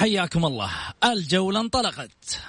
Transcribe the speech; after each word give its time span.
حياكم 0.00 0.44
الله. 0.44 0.70
الجولة 1.04 1.60
انطلقت. 1.60 2.40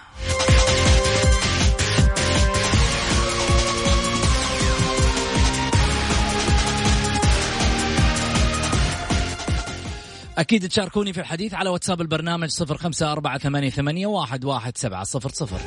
أكيد 10.37 10.67
تشاركوني 10.69 11.13
في 11.13 11.19
الحديث 11.19 11.53
على 11.53 11.69
واتساب 11.69 12.01
البرنامج 12.01 12.49
صفر 12.49 12.77
خمسة 12.77 13.11
أربعة 13.11 13.37
ثمانية, 13.37 13.69
ثمانية 13.69 14.07
واحد, 14.07 14.45
واحد 14.45 14.77
سبعة 14.77 15.03
صفر 15.03 15.29
صفر. 15.29 15.59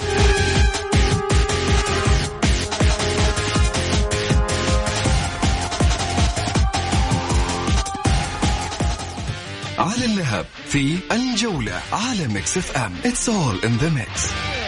على 9.85 10.05
الذهب 10.05 10.47
في 10.67 10.99
الجولة 11.13 11.81
على 11.93 12.29
ميكس 12.29 12.57
اف 12.57 12.77
ام. 12.77 12.93
It's 13.05 13.29
all 13.29 13.65
in 13.65 13.79
the 13.83 13.91
mix. 13.91 14.64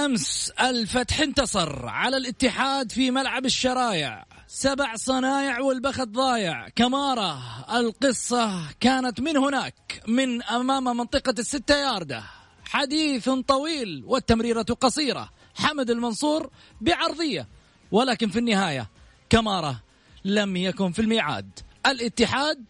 بالامس 0.00 0.50
الفتح 0.50 1.20
انتصر 1.20 1.86
على 1.86 2.16
الاتحاد 2.16 2.92
في 2.92 3.10
ملعب 3.10 3.44
الشرايع. 3.44 4.24
سبع 4.46 4.96
صنايع 4.96 5.60
والبخت 5.60 6.08
ضايع. 6.08 6.68
كمارة 6.68 7.42
القصة 7.78 8.70
كانت 8.80 9.20
من 9.20 9.36
هناك 9.36 10.02
من 10.08 10.42
أمام 10.42 10.84
منطقة 10.84 11.34
الستة 11.38 11.74
ياردة. 11.74 12.22
حديث 12.64 13.28
طويل 13.28 14.04
والتمريرة 14.06 14.62
قصيرة. 14.62 15.30
حمد 15.54 15.90
المنصور 15.90 16.50
بعرضية. 16.80 17.48
ولكن 17.92 18.28
في 18.28 18.38
النهاية 18.38 18.90
كمارة 19.30 19.82
لم 20.24 20.56
يكن 20.56 20.92
في 20.92 21.02
الميعاد. 21.02 21.50
الاتحاد 21.86 22.64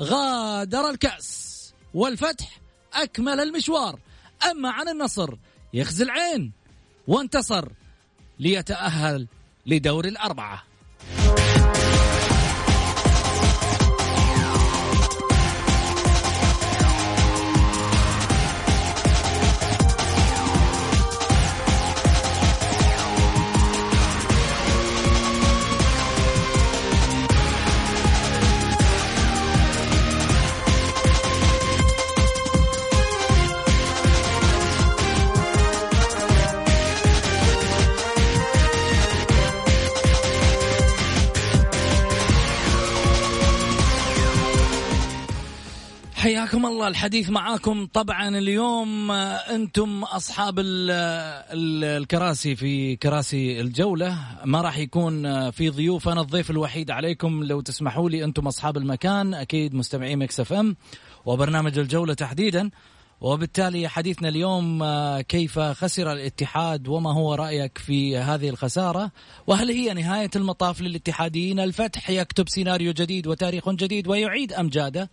غادر 0.00 0.90
الكأس. 0.90 1.56
والفتح 1.94 2.60
أكمل 2.94 3.40
المشوار. 3.40 3.98
أما 4.50 4.70
عن 4.70 4.88
النصر 4.88 5.34
يخزي 5.74 6.04
العين. 6.04 6.65
وانتصر 7.06 7.68
ليتأهل 8.38 9.26
لدور 9.66 10.04
الأربعة. 10.04 10.62
حياكم 46.46 46.66
الله. 46.66 46.88
الحديث 46.88 47.30
معاكم 47.30 47.86
طبعا 47.86 48.38
اليوم 48.38 49.10
آه، 49.10 49.34
أنتم 49.34 50.02
أصحاب 50.02 50.58
ال 50.58 50.90
ال 50.90 51.84
الكراسي 51.84 52.56
في 52.56 52.96
كراسي 52.96 53.60
الجولة. 53.60 54.18
ما 54.44 54.60
راح 54.60 54.78
يكون 54.78 55.26
آه، 55.26 55.50
في 55.50 55.70
ضيوف. 55.70 56.08
أنا 56.08 56.20
الضيف 56.20 56.50
الوحيد 56.50 56.90
عليكم. 56.90 57.44
لو 57.44 57.60
تسمحوا 57.60 58.10
لي 58.10 58.24
أنتم 58.24 58.46
أصحاب 58.46 58.76
المكان. 58.76 59.34
أكيد 59.34 59.74
مستمعين 59.74 60.18
مكس 60.18 60.40
أف 60.40 60.52
أم 60.52 60.76
وبرنامج 61.24 61.78
الجولة 61.78 62.14
تحديدا. 62.14 62.70
وبالتالي 63.20 63.88
حديثنا 63.88 64.28
اليوم 64.28 64.82
آه، 64.82 65.20
كيف 65.20 65.58
خسر 65.58 66.12
الاتحاد 66.12 66.88
وما 66.88 67.12
هو 67.12 67.34
رأيك 67.34 67.78
في 67.78 68.16
هذه 68.18 68.48
الخسارة؟ 68.48 69.10
وهل 69.46 69.70
هي 69.70 69.94
نهاية 69.94 70.30
المطاف 70.36 70.80
للاتحاديين؟ 70.80 71.60
الفتح 71.60 72.10
يكتب 72.10 72.48
سيناريو 72.48 72.92
جديد 72.92 73.26
وتاريخ 73.26 73.70
جديد 73.70 74.08
ويعيد 74.08 74.52
أمجاده. 74.52 75.10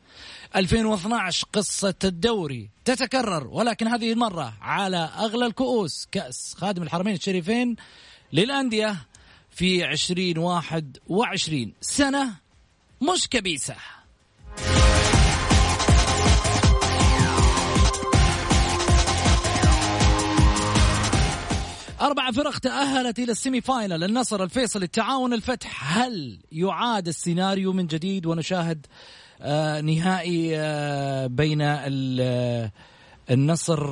2012 0.56 1.48
قصة 1.54 1.96
الدوري 2.04 2.70
تتكرر 2.86 3.48
ولكن 3.48 3.88
هذه 3.88 4.12
المرة 4.12 4.54
على 4.62 4.98
أغلى 4.98 5.46
الكؤوس. 5.46 6.08
كأس 6.12 6.56
خادم 6.58 6.84
الحرمين 6.84 7.14
الشريفين 7.14 7.76
للأندية 8.34 8.96
في 9.50 9.86
2021 9.86 11.74
سنة 11.82 12.34
مش 13.02 13.28
كبيسة. 13.30 13.76
أربع 22.04 22.32
فرق 22.32 22.58
تأهلت 22.58 23.20
إلى 23.20 23.32
السيمي 23.32 23.62
فاينل 23.62 24.04
النصر 24.04 24.44
الفيصل 24.44 24.84
التعاون 24.84 25.34
الفتح. 25.34 25.98
هل 25.98 26.40
يعاد 26.52 27.08
السيناريو 27.08 27.74
من 27.74 27.88
جديد 27.88 28.26
ونشاهد 28.26 28.86
آه 29.42 29.82
نهائي 29.82 30.60
آه 30.60 31.28
بين 31.28 31.62
آه، 31.62 32.72
النصر 33.32 33.84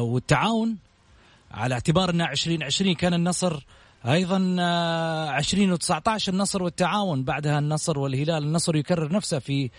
والتعاون؟ 0.00 0.76
على 1.50 1.74
اعتبار 1.74 2.10
أن 2.10 2.20
2020 2.20 2.94
كان 2.94 3.14
النصر 3.14 3.66
أيضا 4.06 4.36
2019 5.38 6.32
آه، 6.32 6.34
النصر 6.34 6.62
والتعاون. 6.62 7.24
بعدها 7.24 7.58
النصر 7.58 7.98
والهلال 7.98 8.42
النصر 8.42 8.76
يكرر 8.76 9.12
نفسه 9.12 9.38
في 9.38 9.70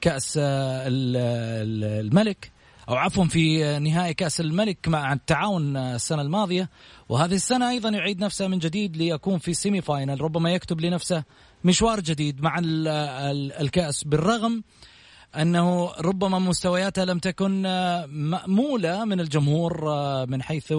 كأس 0.00 0.38
الملك. 0.40 2.53
أو 2.88 2.94
عفوا 2.94 3.24
في 3.24 3.78
نهائي 3.78 4.14
كأس 4.14 4.40
الملك 4.40 4.88
مع 4.88 5.12
التعاون 5.12 5.76
السنة 5.76 6.22
الماضية. 6.22 6.70
وهذه 7.08 7.34
السنة 7.34 7.70
أيضا 7.70 7.88
يعيد 7.88 8.24
نفسه 8.24 8.48
من 8.48 8.58
جديد 8.58 8.96
ليكون 8.96 9.38
في 9.38 9.54
سيمي 9.54 9.80
فاينل 9.80 10.20
ربما 10.20 10.52
يكتب 10.52 10.80
لنفسه 10.80 11.24
مشوار 11.64 12.00
جديد 12.00 12.42
مع 12.42 12.56
الكأس. 13.60 14.04
بالرغم 14.04 14.62
أنه 15.36 15.92
ربما 16.00 16.38
مستوياته 16.38 17.04
لم 17.04 17.18
تكن 17.18 17.62
مأمولة 18.08 19.04
من 19.04 19.20
الجمهور 19.20 19.84
من 20.26 20.42
حيث 20.42 20.72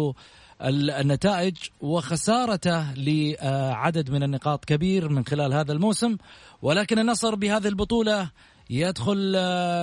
النتائج 0.62 1.58
وخسارته 1.82 2.94
لعدد 2.94 4.10
من 4.10 4.24
النقاط 4.24 4.66
كبير 4.66 5.10
من 5.10 5.26
خلال 5.26 5.54
هذا 5.54 5.72
الموسم. 5.74 6.18
ولكن 6.62 7.00
النصر 7.00 7.36
بهذه 7.36 7.68
البطولة 7.68 8.30
يدخل 8.70 9.34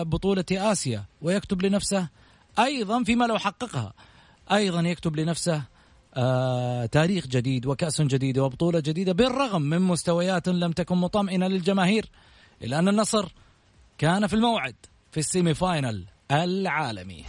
بطولة 0.05 0.45
آسيا 0.53 1.05
ويكتب 1.23 1.63
لنفسه 1.63 2.09
أيضا 2.59 3.05
فيما 3.05 3.25
لو 3.25 3.39
حققها. 3.39 3.93
أيضا 4.53 4.81
يكتب 4.81 5.17
لنفسه 5.17 5.63
آه 6.15 6.87
تاريخ 6.87 7.27
جديد 7.27 7.67
وكأس 7.67 8.01
جديد 8.01 8.39
وبطولة 8.39 8.81
جديدة 8.81 9.13
بالرغم 9.13 9.63
من 9.63 9.83
مستويات 9.83 10.49
لم 10.49 10.73
تكن 10.73 10.97
مطمئنة 10.97 11.49
للجماهير 11.49 12.11
إلا 12.63 12.79
أن 12.79 12.89
النصر 12.89 13.29
كان 13.99 14.27
في 14.27 14.35
الموعد 14.35 14.75
في 15.11 15.21
السيمي 15.21 15.55
فاينل 15.55 16.05
العالمي. 16.31 17.25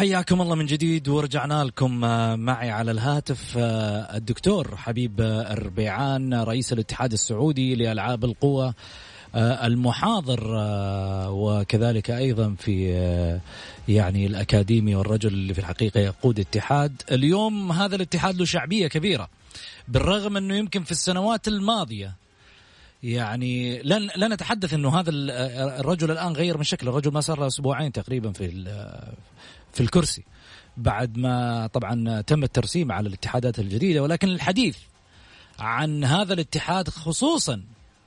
حياكم 0.00 0.40
الله 0.40 0.54
من 0.54 0.66
جديد 0.66 1.08
ورجعنا 1.08 1.64
لكم 1.64 2.04
آه، 2.04 2.36
معي 2.36 2.70
على 2.70 2.90
الهاتف 2.90 3.54
آه، 3.58 4.16
الدكتور 4.16 4.76
حبيب 4.76 5.20
الربيعان 5.20 6.34
رئيس 6.34 6.72
الاتحاد 6.72 7.12
السعودي 7.12 7.74
لألعاب 7.74 8.24
القوى 8.24 8.74
آه، 9.34 9.66
المحاضر 9.66 10.40
وكذلك 11.30 12.10
أيضا 12.10 12.54
في 12.58 12.88
يعني 13.88 14.26
الأكاديمي 14.26 14.94
والرجل 14.94 15.28
اللي 15.28 15.54
في 15.54 15.60
الحقيقة 15.60 16.00
يقود 16.00 16.40
اتحاد. 16.40 17.02
اليوم 17.12 17.72
هذا 17.72 17.96
الاتحاد 17.96 18.36
له 18.36 18.44
شعبية 18.44 18.86
كبيرة 18.86 19.28
بالرغم 19.88 20.36
أنه 20.36 20.54
يمكن 20.56 20.82
في 20.82 20.90
السنوات 20.90 21.48
الماضية 21.48 22.14
يعني 23.02 23.82
لن 23.82 24.08
لن 24.16 24.32
نتحدث 24.32 24.74
أنه 24.74 25.00
هذا 25.00 25.10
الرجل 25.10 26.10
الآن 26.10 26.32
غير 26.32 26.56
من 26.56 26.64
شكل 26.64 26.88
الرجل 26.88 27.12
ما 27.12 27.20
صار 27.20 27.40
له 27.40 27.46
أسبوعين 27.46 27.92
تقريبا 27.92 28.32
في 28.32 28.46
في 29.72 29.80
الكرسي. 29.80 30.24
بعد 30.76 31.18
ما 31.18 31.66
طبعا 31.66 32.20
تم 32.20 32.42
الترسيم 32.42 32.92
على 32.92 33.08
الاتحادات 33.08 33.58
الجديدة 33.58 34.02
ولكن 34.02 34.28
الحديث 34.28 34.76
عن 35.58 36.04
هذا 36.04 36.34
الاتحاد 36.34 36.88
خصوصا 36.88 37.62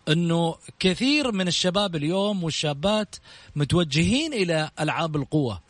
إنه 0.10 0.56
كثير 0.80 1.32
من 1.32 1.48
الشباب 1.48 1.96
اليوم 1.96 2.44
والشابات 2.44 3.16
متوجهين 3.56 4.34
إلى 4.34 4.72
ألعاب 4.80 5.16
القوة. 5.16 5.62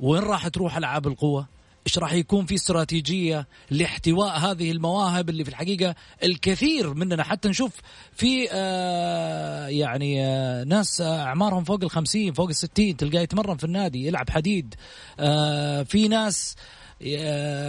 وين 0.00 0.22
راح 0.22 0.48
تروح 0.48 0.76
ألعاب 0.76 1.06
القوة؟ 1.06 1.46
إيش 1.88 1.98
راح 1.98 2.12
يكون 2.12 2.46
في 2.46 2.54
استراتيجية 2.54 3.46
لاحتواء 3.70 4.38
هذه 4.38 4.70
المواهب 4.70 5.28
اللي 5.28 5.44
في 5.44 5.50
الحقيقة 5.50 5.94
الكثير 6.22 6.94
مننا. 6.94 7.22
حتى 7.22 7.48
نشوف 7.48 7.72
في 8.12 8.48
آه 8.52 9.66
يعني 9.68 10.26
آه 10.26 10.64
ناس 10.64 11.00
آه 11.00 11.20
أعمارهم 11.20 11.64
فوق 11.64 11.84
ال50 11.84 12.32
فوق 12.34 12.52
ال60 12.52 12.96
تلقاه 12.98 13.20
يتمرن 13.20 13.56
في 13.56 13.64
النادي 13.64 14.06
يلعب 14.06 14.30
حديد. 14.30 14.74
آه 15.20 15.82
في 15.82 16.08
ناس 16.08 16.56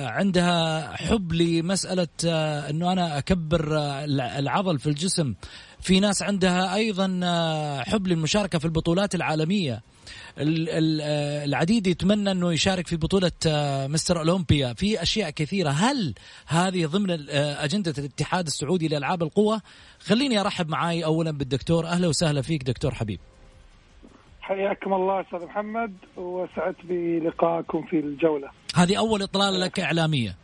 عندها 0.07 0.91
حب 0.95 1.33
لمسألة 1.33 2.07
آه، 2.25 2.69
أنه 2.69 2.91
أنا 2.91 3.17
أكبر 3.17 3.77
آه، 3.77 4.05
العضل 4.39 4.79
في 4.79 4.87
الجسم. 4.87 5.33
في 5.81 5.99
ناس 5.99 6.21
عندها 6.21 6.75
أيضا 6.75 7.05
حب 7.87 8.07
للمشاركة 8.07 8.59
في 8.59 8.65
البطولات 8.65 9.15
العالمية. 9.15 9.81
العديد 10.37 11.87
يتمنى 11.87 12.31
إنه 12.31 12.53
يشارك 12.53 12.87
في 12.87 12.95
بطولة 12.95 13.31
آه، 13.47 13.87
مستر 13.87 14.19
أولمبيا. 14.19 14.73
في 14.73 15.01
أشياء 15.01 15.29
كثيرة. 15.29 15.69
هل 15.69 16.13
هذه 16.47 16.85
ضمن 16.85 17.29
آه، 17.29 17.63
أجندة 17.63 17.93
الاتحاد 17.97 18.47
السعودي 18.47 18.87
لألعاب 18.87 19.23
القوة؟ 19.23 19.61
خليني 19.99 20.39
أرحب 20.39 20.69
معاي 20.69 21.05
اولا 21.05 21.31
بالدكتور. 21.31 21.87
أهلا 21.87 22.07
وسهلا 22.07 22.41
فيك 22.41 22.63
دكتور 22.63 22.93
حبيب. 22.93 23.19
حياكم 24.49 24.93
الله 24.93 25.21
أستاذ 25.21 25.45
محمد 25.45 25.93
وسعدت 26.17 26.77
بلقائكم 26.83 27.85
في 27.85 27.99
الجولة. 27.99 28.49
هذه 28.75 28.97
أول 28.97 29.21
إطلالة 29.21 29.57
لك 29.57 29.79
إعلامية. 29.79 30.35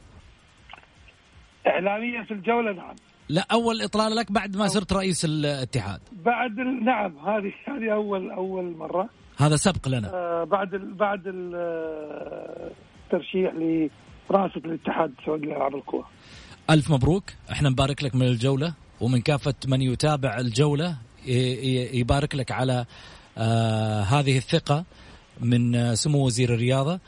إعلامية 1.67 2.21
في 2.21 2.31
الجولة 2.33 2.71
نعم. 2.71 2.95
لا 3.29 3.45
أول 3.51 3.81
إطلالة 3.81 4.15
لك 4.15 4.31
بعد 4.31 4.57
ما 4.57 4.67
صرت 4.67 4.93
رئيس 4.93 5.25
الاتحاد. 5.25 5.99
بعد 6.25 6.59
نعم 6.59 7.17
هذه 7.17 7.53
هذه 7.69 7.93
اول 7.93 8.31
أول 8.31 8.77
مرة. 8.77 9.09
هذا 9.37 9.55
سبق 9.55 9.87
لنا. 9.87 10.13
آه 10.13 10.43
بعد 10.43 10.73
ال 10.73 10.93
بعد 10.93 11.21
الترشيح 13.05 13.53
لرئاسه 13.53 14.61
الاتحاد 14.65 15.13
السعودي 15.19 15.45
لالعاب 15.45 15.75
القوى 15.75 16.03
ألف 16.69 16.91
مبروك. 16.91 17.23
إحنا 17.51 17.69
نبارك 17.69 18.03
لك 18.03 18.15
من 18.15 18.27
الجولة 18.27 18.73
ومن 19.01 19.21
كافة 19.21 19.55
من 19.67 19.81
يتابع 19.81 20.37
الجولة 20.37 20.97
يبارك 21.93 22.35
لك 22.35 22.51
على 22.51 22.85
آه 23.37 24.01
هذه 24.01 24.37
الثقة 24.37 24.85
من 25.39 25.95
سمو 25.95 26.25
وزير 26.25 26.53
الرياضة. 26.53 26.99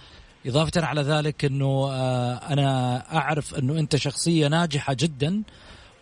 إضافة 0.45 0.85
على 0.85 1.01
ذلك 1.01 1.45
أنه 1.45 1.89
آه 1.91 2.33
أنا 2.33 2.97
أعرف 3.17 3.55
أنه 3.55 3.79
أنت 3.79 3.95
شخصية 3.95 4.47
ناجحة 4.47 4.93
جدا 4.99 5.43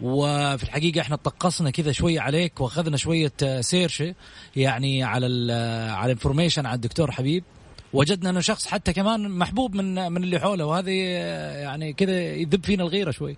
وفي 0.01 0.63
الحقيقة 0.63 1.01
إحنا 1.01 1.15
طقصنا 1.15 1.69
كذا 1.69 1.91
شوية 1.91 2.19
عليك 2.19 2.61
وأخذنا 2.61 2.97
شوية 2.97 3.31
آه، 3.43 3.61
سيرشه 3.61 4.15
يعني 4.55 5.03
على 5.03 5.47
آه، 5.51 5.91
على 5.91 6.11
انفورميشن 6.11 6.65
عن 6.65 6.75
الدكتور 6.75 7.11
حبيب. 7.11 7.43
وجدنا 7.93 8.29
إنه 8.29 8.39
شخص 8.39 8.67
حتى 8.67 8.93
كمان 8.93 9.29
محبوب 9.29 9.75
من 9.75 10.11
من 10.11 10.23
اللي 10.23 10.39
حوله 10.39 10.65
وهذه 10.65 11.03
آه، 11.07 11.61
يعني 11.61 11.93
كذا 11.93 12.19
يذب 12.19 12.65
فينا 12.65 12.83
الغيرة 12.83 13.11
شوي. 13.11 13.37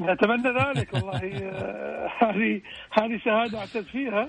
نتمنى 0.00 0.48
ذلك 0.48 0.94
والله 0.94 1.18
هذه 2.22 2.60
هذه 2.92 3.20
شهادة 3.24 3.58
اعتز 3.58 3.84
فيها. 3.84 4.28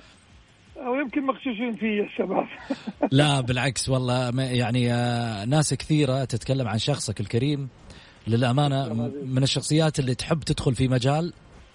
ويمكن 0.86 1.26
مغشوشين 1.26 1.74
في 1.76 2.02
الشباب 2.02 2.48
لا 3.12 3.42
بالعكس 3.42 3.90
والله 3.90 4.42
يعني 4.42 4.88
ناس 5.46 5.74
كثيرة 5.74 6.26
تتكلم 6.26 6.68
عن 6.68 6.78
شخصك 6.78 7.20
الكريم. 7.20 7.70
للأمانة 8.28 8.94
من 9.26 9.44
الشخصيات 9.44 10.00
اللي 10.00 10.16
تحب 10.16 10.40
تدخل 10.40 10.76
في 10.76 10.88
مجال 10.88 11.34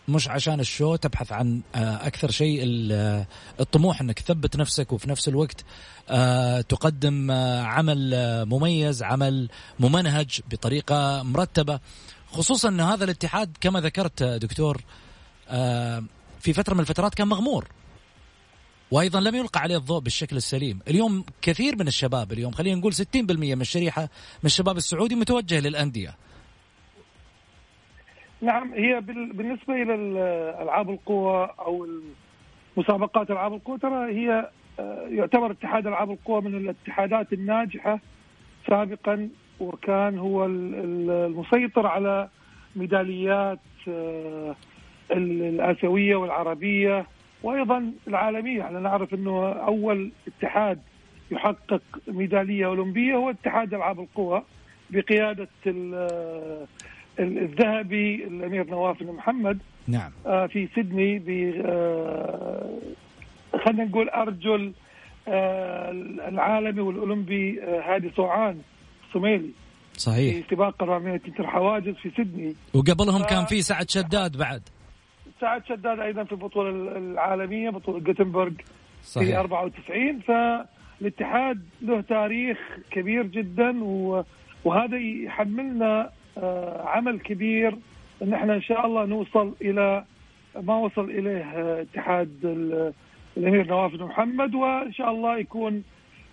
مش 0.09 0.29
عشان 0.29 0.61
الشو 0.61 0.97
تبحث 0.97 1.33
عن 1.33 1.61
آه، 1.75 2.07
أكثر 2.07 2.31
شيء 2.31 2.61
الطموح 3.61 4.01
إنك 4.01 4.21
تثبت 4.21 4.57
نفسك 4.57 4.93
وفي 4.93 5.11
نفس 5.11 5.29
الوقت 5.29 5.65
آه، 6.11 6.61
تقدم 6.61 7.31
آه، 7.31 7.63
عمل 7.63 8.15
مميز 8.47 9.03
عمل 9.03 9.49
ممنهج 9.81 10.41
بطريقة 10.51 11.23
مرتبة. 11.23 11.81
خصوصا 12.27 12.69
إن 12.69 12.81
هذا 12.81 13.05
الاتحاد 13.05 13.57
كما 13.61 13.81
ذكرت 13.81 14.23
دكتور 14.23 14.81
في 16.41 16.53
فترة 16.53 16.75
من 16.75 16.81
الفترات 16.81 17.15
كان 17.15 17.29
مغمور. 17.29 17.69
وأيضا 18.93 19.21
لم 19.21 19.35
يلقى 19.35 19.61
عليه 19.61 19.77
الضوء 19.77 20.01
بالشكل 20.01 20.37
السليم، 20.37 20.81
اليوم 20.89 21.25
كثير 21.43 21.77
من 21.77 21.87
الشباب 21.87 22.33
اليوم 22.33 22.53
خلينا 22.53 22.79
نقول 22.79 22.93
60% 22.93 23.55
من 23.55 23.61
الشريحة 23.61 24.03
من 24.03 24.47
الشباب 24.47 24.77
السعودي 24.77 25.15
متوجه 25.15 25.61
للأندية. 25.61 26.11
نعم 28.41 28.73
هي 28.73 29.01
بالنسبة 29.33 29.75
إلى 29.83 29.95
ألعاب 30.63 30.91
القوى 30.91 31.51
أو 31.59 31.87
مسابقات 32.77 33.31
ألعاب 33.31 33.55
القوى 33.55 33.79
ترى 33.79 34.13
هي 34.15 34.51
آه، 34.79 35.07
يعتبر 35.09 35.51
اتحاد 35.51 35.87
ألعاب 35.87 36.11
القوى 36.11 36.41
من 36.41 36.55
الاتحادات 36.55 37.33
الناجحة. 37.33 38.01
سابقا 38.69 39.29
وكان 39.61 40.19
هو 40.19 40.45
المسيطر 40.45 41.87
على 41.87 42.29
ميداليات 42.77 43.59
آه، 43.89 44.57
الآسيوية 45.11 46.17
والعربية 47.43 47.73
وأيضا 47.73 47.93
العالمية 48.09 48.63
إحنا 48.63 48.81
نعرف 48.81 49.15
أنه 49.15 49.53
أول 49.53 50.11
اتحاد 50.27 50.79
يحقق 51.31 51.83
ميدالية 52.09 52.67
أولمبية 52.67 53.15
هو 53.15 53.31
اتحاد 53.31 53.75
ألعاب 53.75 54.01
القوى 54.01 54.43
بقيادة 54.91 55.49
الذهبي 57.19 58.25
الأمير 58.25 58.71
نواف 58.71 59.03
بن 59.03 59.13
محمد 59.13 59.59
نعم. 59.89 60.11
آه، 60.27 60.47
في 60.47 60.69
سيدني 60.75 61.19
ب 61.19 61.29
آه، 61.67 62.79
خلينا 63.65 63.85
نقول 63.85 64.09
أرجل 64.09 64.73
آه، 65.29 65.91
العالمي 66.29 66.81
والأولمبي 66.81 67.61
هادي 67.61 68.11
صوعان 68.17 68.59
الصوميلي. 69.09 69.51
صحيح. 69.97 70.35
في 70.35 70.55
سباق 70.55 70.83
400 70.83 71.21
متر 71.29 71.47
حواجز 71.47 71.95
في 71.95 72.11
سيدني. 72.17 72.55
وقبلهم 72.75 73.23
كان 73.23 73.45
في 73.45 73.63
سعد 73.63 73.91
شداد 73.91 74.37
بعد. 74.37 74.63
سعد 75.43 75.67
شداد 75.67 76.01
أيضا 76.01 76.25
في 76.25 76.33
البطولة 76.33 76.71
العالمية 76.99 77.71
بطولة 77.71 77.99
جوتنبرغ 78.01 78.51
في 78.51 78.63
صحيح. 79.09 79.39
94 79.39 80.19
فالاتحاد 80.21 81.63
له 81.83 82.01
تاريخ 82.01 82.59
كبير 82.91 83.27
جدا 83.27 83.85
وهذا 84.65 84.97
يحملنا 84.99 86.11
آه، 86.39 86.89
عمل 86.89 87.21
كبير. 87.21 87.75
ان 88.23 88.33
إحنا 88.35 88.55
إن 88.55 88.63
شاء 88.63 88.87
الله 88.87 89.05
نوصل 89.05 89.53
إلى 89.63 90.05
ما 90.63 90.77
وصل 90.77 91.11
إليه 91.11 91.43
آه، 91.45 91.83
اتحاد 91.83 92.31
ال- 92.45 92.93
الأمير 93.37 93.67
نواف 93.67 93.93
بن 93.97 94.05
محمد 94.05 94.55
وإن 94.55 94.93
شاء 94.93 95.11
الله 95.11 95.39
يكون 95.39 95.83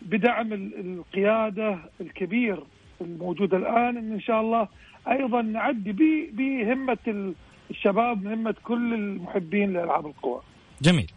بدعم 0.02 0.54
ال- 0.54 0.80
القيادة 0.80 1.78
الكبير 2.02 2.60
الموجود 3.02 3.54
الآن. 3.54 3.98
إن 3.98 4.20
شاء 4.20 4.42
الله 4.42 4.68
أيضا 5.12 5.42
نعدي 5.42 5.92
بهمة 6.34 6.98
ال- 7.08 7.34
الشباب 7.70 8.24
مهمة 8.24 8.56
كل 8.64 8.94
المحبين 8.94 9.74
لألعاب 9.74 10.06
القوى. 10.08 10.42
جميل. 10.82 11.12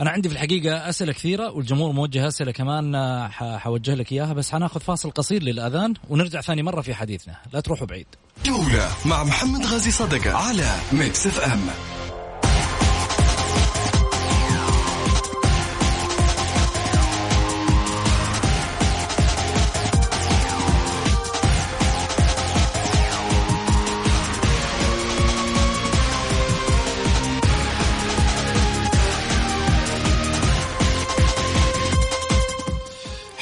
أنا 0.00 0.10
عندي 0.10 0.28
في 0.28 0.34
الحقيقة 0.34 0.88
أسئلة 0.88 1.12
كثيرة 1.12 1.50
والجمهور 1.50 1.92
موجه 1.92 2.28
أسئلة 2.28 2.52
كمان 2.52 2.94
آه، 2.94 3.28
ح- 3.28 3.56
حوجه 3.56 3.94
لك 3.94 4.12
إياها 4.12 4.32
بس 4.32 4.52
حناخذ 4.52 4.80
فاصل 4.80 5.10
قصير 5.10 5.42
للأذان 5.42 5.94
ونرجع 6.08 6.40
ثاني 6.40 6.62
مرة 6.62 6.80
في 6.80 6.94
حديثنا. 6.94 7.34
لا 7.52 7.60
تروحوا 7.60 7.86
بعيد. 7.86 8.06
جولة 8.46 8.88
مع 9.06 9.24
محمد 9.24 9.60
غازي 9.66 9.90
صدقة 9.90 10.36
على 10.36 10.70
ميكس 10.92 11.26
إف 11.26 11.40
إم. 11.52 11.97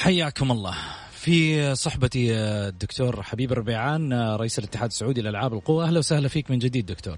حياكم 0.06 0.50
الله. 0.52 0.74
في 1.10 1.74
صحبتي 1.74 2.34
الدكتور 2.34 3.22
حبيب 3.22 3.52
الربيعان 3.52 4.12
رئيس 4.36 4.58
الاتحاد 4.58 4.88
السعودي 4.88 5.20
لالعاب 5.22 5.52
القوى. 5.54 5.84
أهلا 5.84 5.98
وسهلا 5.98 6.28
فيك 6.28 6.50
من 6.50 6.58
جديد 6.58 6.86
دكتور. 6.86 7.16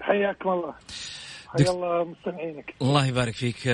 حياكم 0.00 0.48
الله. 0.50 0.74
دك- 1.58 1.66
حيا 1.66 1.70
الله 1.74 2.04
مستمعينك. 2.04 2.74
الله 2.82 3.06
يبارك 3.06 3.34
فيك. 3.34 3.68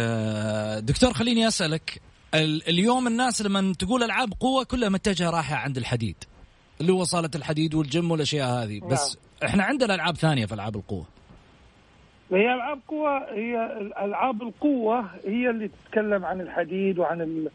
دكتور 0.79 1.13
خليني 1.13 1.49
أسألك 1.49 2.01
ال- 2.35 2.69
اليوم 2.69 3.07
الناس 3.07 3.43
لما 3.43 3.75
تقول 3.79 4.03
ألعاب 4.03 4.33
قوه 4.41 4.65
كلها 4.65 4.89
متجهة 4.89 5.31
رايحة 5.31 5.57
عند 5.57 5.77
الحديد. 5.77 6.17
اللي 6.81 6.93
هو 6.93 7.05
صالة 7.05 7.31
الحديد 7.35 7.75
والجيم 7.75 8.11
والأشياء 8.11 8.49
هذه. 8.49 8.81
بس 8.81 9.19
إحنا 9.45 9.63
عندنا 9.65 9.95
ألعاب 9.95 10.17
ثانية 10.17 10.47
في 10.47 10.55
ألعاب 10.55 10.77
القوه 10.77 11.05
هي 12.33 12.55
ألعاب 12.55 12.81
قوة 12.89 13.19
هي 13.35 13.57
ألعاب 14.05 14.43
القوة 14.43 15.11
هي 15.27 15.51
اللي 15.51 15.69
تتكلم 15.69 16.25
عن 16.25 16.41
الحديد 16.41 16.99
وعن 16.99 17.21
ال- 17.21 17.51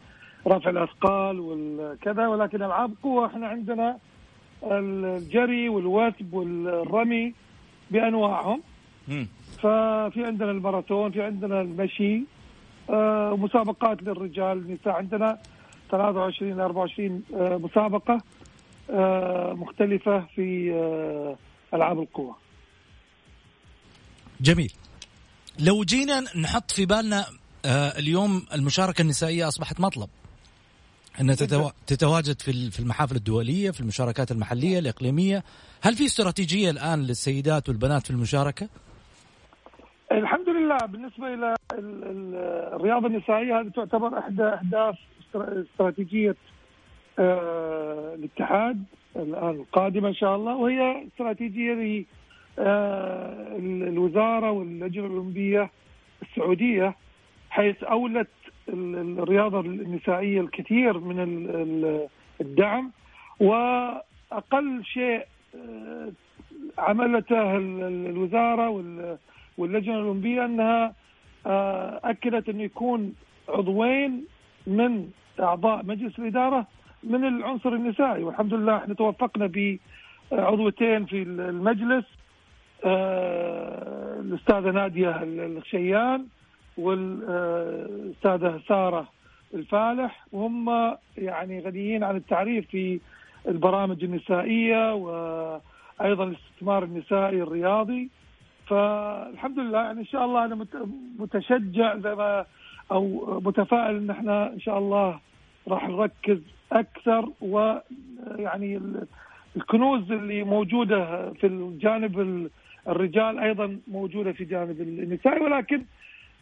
رفع 0.48 0.70
الأثقال 0.70 1.40
والكذا 1.40 2.26
ولكن 2.26 2.62
ألعاب 2.62 2.94
قوة 3.02 3.26
إحنا 3.26 3.48
عندنا 3.48 3.98
الجري 4.62 5.68
والوثب 5.68 6.34
والرمي 6.34 7.34
بأنواعهم. 7.90 8.62
ففي 9.58 10.24
عندنا 10.24 10.50
الماراثون 10.50 11.10
في 11.12 11.22
عندنا 11.22 11.60
المشي 11.60 12.22
آه، 12.90 13.36
مسابقات 13.36 14.02
للرجال 14.02 14.58
النساء. 14.58 14.92
عندنا 14.92 15.38
23 15.90 16.56
ل 16.56 16.60
24 16.60 17.22
آه، 17.34 17.56
مسابقة 17.56 18.18
آه، 18.90 19.52
مختلفة 19.52 20.20
في 20.34 20.72
ألعاب 21.74 22.00
القوة. 22.00 22.36
جميل. 24.40 24.72
لو 25.58 25.84
جينا 25.84 26.20
نحط 26.20 26.70
في 26.70 26.86
بالنا 26.86 27.24
اليوم 27.98 28.46
المشاركة 28.54 29.02
النسائية 29.02 29.48
أصبحت 29.48 29.80
مطلب. 29.80 30.08
انها 31.20 31.34
تتوا- 31.34 31.72
تتواجد 31.86 32.40
في 32.40 32.50
ال- 32.50 32.70
في 32.72 32.80
المحافل 32.80 33.16
الدولية 33.16 33.70
في 33.70 33.80
المشاركات 33.80 34.30
المحلية 34.30 34.78
الإقليمية. 34.78 35.42
هل 35.82 35.94
في 35.94 36.04
استراتيجية 36.04 36.70
الآن 36.70 37.02
للسيدات 37.02 37.68
والبنات 37.68 38.02
في 38.02 38.10
المشاركة؟ 38.10 38.68
الحمد 40.12 40.48
لله. 40.48 40.76
بالنسبة 40.86 41.34
إلى 41.34 41.54
ال- 41.72 42.04
ال- 42.04 42.34
الرياضة 42.74 43.06
النسائية 43.06 43.60
هذه 43.60 43.68
تعتبر 43.68 44.18
إحدى 44.18 44.42
أهداف 44.42 44.94
استر- 45.20 45.64
استراتيجية 45.72 46.36
آه، 47.18 48.14
الاتحاد 48.14 48.84
الآن 49.16 49.50
القادمه 49.50 50.08
إن 50.08 50.14
شاء 50.14 50.36
الله. 50.36 50.56
وهي 50.56 51.06
استراتيجية 51.06 51.72
ل 51.74 52.04
آه، 52.58 53.56
ال- 53.56 53.88
الوزارة 53.88 54.50
واللجنة 54.50 55.06
الأولمبية 55.06 55.70
السعودية 56.22 56.94
حيث 57.50 57.82
أولت 57.84 58.28
ال- 58.28 58.35
الرياضة 58.68 59.60
النسائية 59.60 60.40
الكثير 60.40 60.98
من 60.98 61.20
ال- 61.20 61.50
ال- 61.56 62.08
الدعم 62.40 62.90
وأقل 63.40 64.84
شيء 64.84 65.24
آه، 65.54 66.12
عملته 66.78 67.56
ال- 67.56 67.82
ال- 67.82 68.06
الوزارة 68.06 68.68
وال 68.68 69.18
واللجنة 69.58 69.94
الأولمبية 69.94 70.44
أنها 70.44 70.94
آه، 71.46 72.00
أكدت 72.04 72.48
انه 72.48 72.62
يكون 72.62 73.14
عضوين 73.48 74.24
من 74.66 75.10
أعضاء 75.40 75.84
مجلس 75.86 76.18
الإدارة 76.18 76.66
من 77.04 77.24
العنصر 77.24 77.68
النسائي. 77.72 78.22
والحمد 78.24 78.54
لله 78.54 78.76
إحنا 78.76 78.94
توفقنا 78.94 79.46
بعضوتين 80.32 81.04
في 81.04 81.22
المجلس 81.22 82.04
آه، 82.84 84.20
الأستاذة 84.20 84.70
نادية 84.70 85.22
الخشيان 85.22 86.26
والأستاذة 86.78 88.60
سارة 88.68 89.08
الفالح 89.54 90.26
وهم 90.32 90.94
يعني 91.18 91.60
غنيين 91.60 92.04
عن 92.04 92.16
التعريف 92.16 92.66
في 92.70 93.00
البرامج 93.48 94.04
النسائية 94.04 94.94
وأيضا 94.94 96.24
الاستثمار 96.24 96.82
النسائي 96.84 97.42
الرياضي. 97.42 98.08
فالحمد 98.66 99.58
لله 99.58 99.78
يعني 99.82 100.00
إن 100.00 100.04
شاء 100.06 100.24
الله 100.24 100.46
مت- 100.46 100.88
متشجع 101.18 101.96
زي 101.96 102.14
ما 102.14 102.44
أو 102.92 103.02
متفائل 103.44 103.96
إن 103.96 104.10
إحنا 104.10 104.52
إن 104.52 104.60
شاء 104.60 104.78
الله 104.78 105.18
راح 105.68 105.88
نركز 105.88 106.38
أكثر 106.72 107.28
ويعني 107.40 108.76
ال- 108.76 109.06
الكنوز 109.56 110.12
اللي 110.12 110.44
موجودة 110.44 111.32
في 111.32 111.46
الجانب 111.46 112.20
ال- 112.20 112.50
الرجال 112.88 113.38
أيضا 113.38 113.78
موجودة 113.88 114.32
في 114.32 114.44
جانب 114.44 114.80
النساء 114.80 115.42
ولكن 115.42 115.82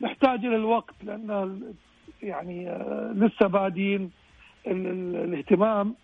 نحتاج 0.04 0.44
إلى 0.44 0.56
الوقت 0.56 0.94
لأن 1.02 1.60
يعني 2.22 2.70
آه، 2.70 3.12
لسه 3.16 3.46
بادين 3.46 4.10
ال- 4.66 4.86
ال- 4.86 5.16
الاهتمام 5.16 5.94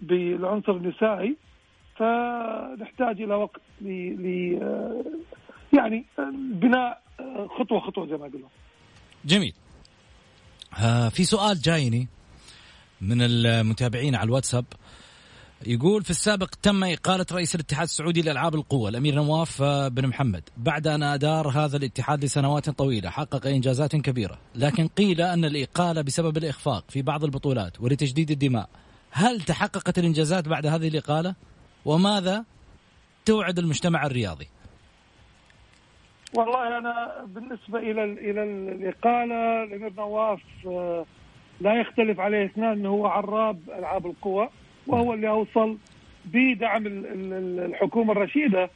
بالعنصر 0.00 0.72
النسائي 0.72 1.36
فنحتاج 1.96 3.22
إلى 3.22 3.34
وقت 3.34 3.60
ل 3.80 4.58
آه، 4.62 5.04
يعني 5.72 6.04
بناء 6.60 7.02
آه، 7.20 7.48
خطوة 7.58 7.80
خطوة 7.80 8.06
زي 8.06 8.16
ما 8.16 8.24
قلنا 8.24 8.46
جميل. 9.24 9.52
في 11.10 11.24
سؤال 11.24 11.60
جايني 11.60 12.08
من 13.00 13.22
المتابعين 13.22 14.14
على 14.14 14.26
الواتساب. 14.26 14.64
يقول 15.66 16.02
في 16.04 16.10
السابق 16.10 16.46
تم 16.62 16.84
إقالة 16.84 17.26
رئيس 17.32 17.54
الاتحاد 17.54 17.82
السعودي 17.82 18.22
لألعاب 18.22 18.54
القوة 18.54 18.88
الأمير 18.88 19.14
نواف 19.14 19.62
آه، 19.62 19.88
بن 19.88 20.06
محمد. 20.06 20.42
بعد 20.56 20.86
أن 20.86 21.02
أدار 21.02 21.48
هذا 21.48 21.76
الاتحاد 21.76 22.24
لسنوات 22.24 22.70
طويلة 22.70 23.10
حقق 23.10 23.46
إنجازات 23.46 23.96
كبيرة. 23.96 24.38
لكن 24.54 24.88
قيل 24.88 25.20
أن 25.20 25.44
الإقالة 25.44 26.02
بسبب 26.02 26.36
الإخفاق 26.36 26.84
في 26.88 27.02
بعض 27.02 27.24
البطولات 27.24 27.80
ولتجديد 27.80 28.30
الدماء. 28.30 28.68
هل 29.10 29.40
تحققت 29.40 29.98
الإنجازات 29.98 30.48
بعد 30.48 30.66
هذه 30.66 30.88
الإقالة؟ 30.88 31.34
وماذا 31.84 32.44
توعد 33.24 33.58
المجتمع 33.58 34.06
الرياضي؟ 34.06 34.48
والله 36.36 36.78
أنا 36.78 37.24
بالنسبة 37.26 37.78
إلى 37.78 38.04
ال- 38.04 38.18
إلى 38.18 38.42
ال- 38.42 38.68
الإقالة 38.82 39.64
الأمير 39.64 39.92
نواف 39.96 40.40
آه، 40.66 41.04
لا 41.60 41.80
يختلف 41.80 42.20
عليه 42.20 42.44
اثنان 42.46 42.72
إنه 42.72 42.88
هو 42.88 43.06
عراب 43.06 43.60
ألعاب 43.78 44.06
القوى 44.06 44.48
وهو 44.86 45.14
اللي 45.14 45.28
أوصل 45.28 45.76
بدعم 46.24 46.86
ال- 46.86 47.06
ال- 47.06 47.32
ال- 47.32 47.60
الحكومة 47.64 48.12
الرشيدة 48.12 48.70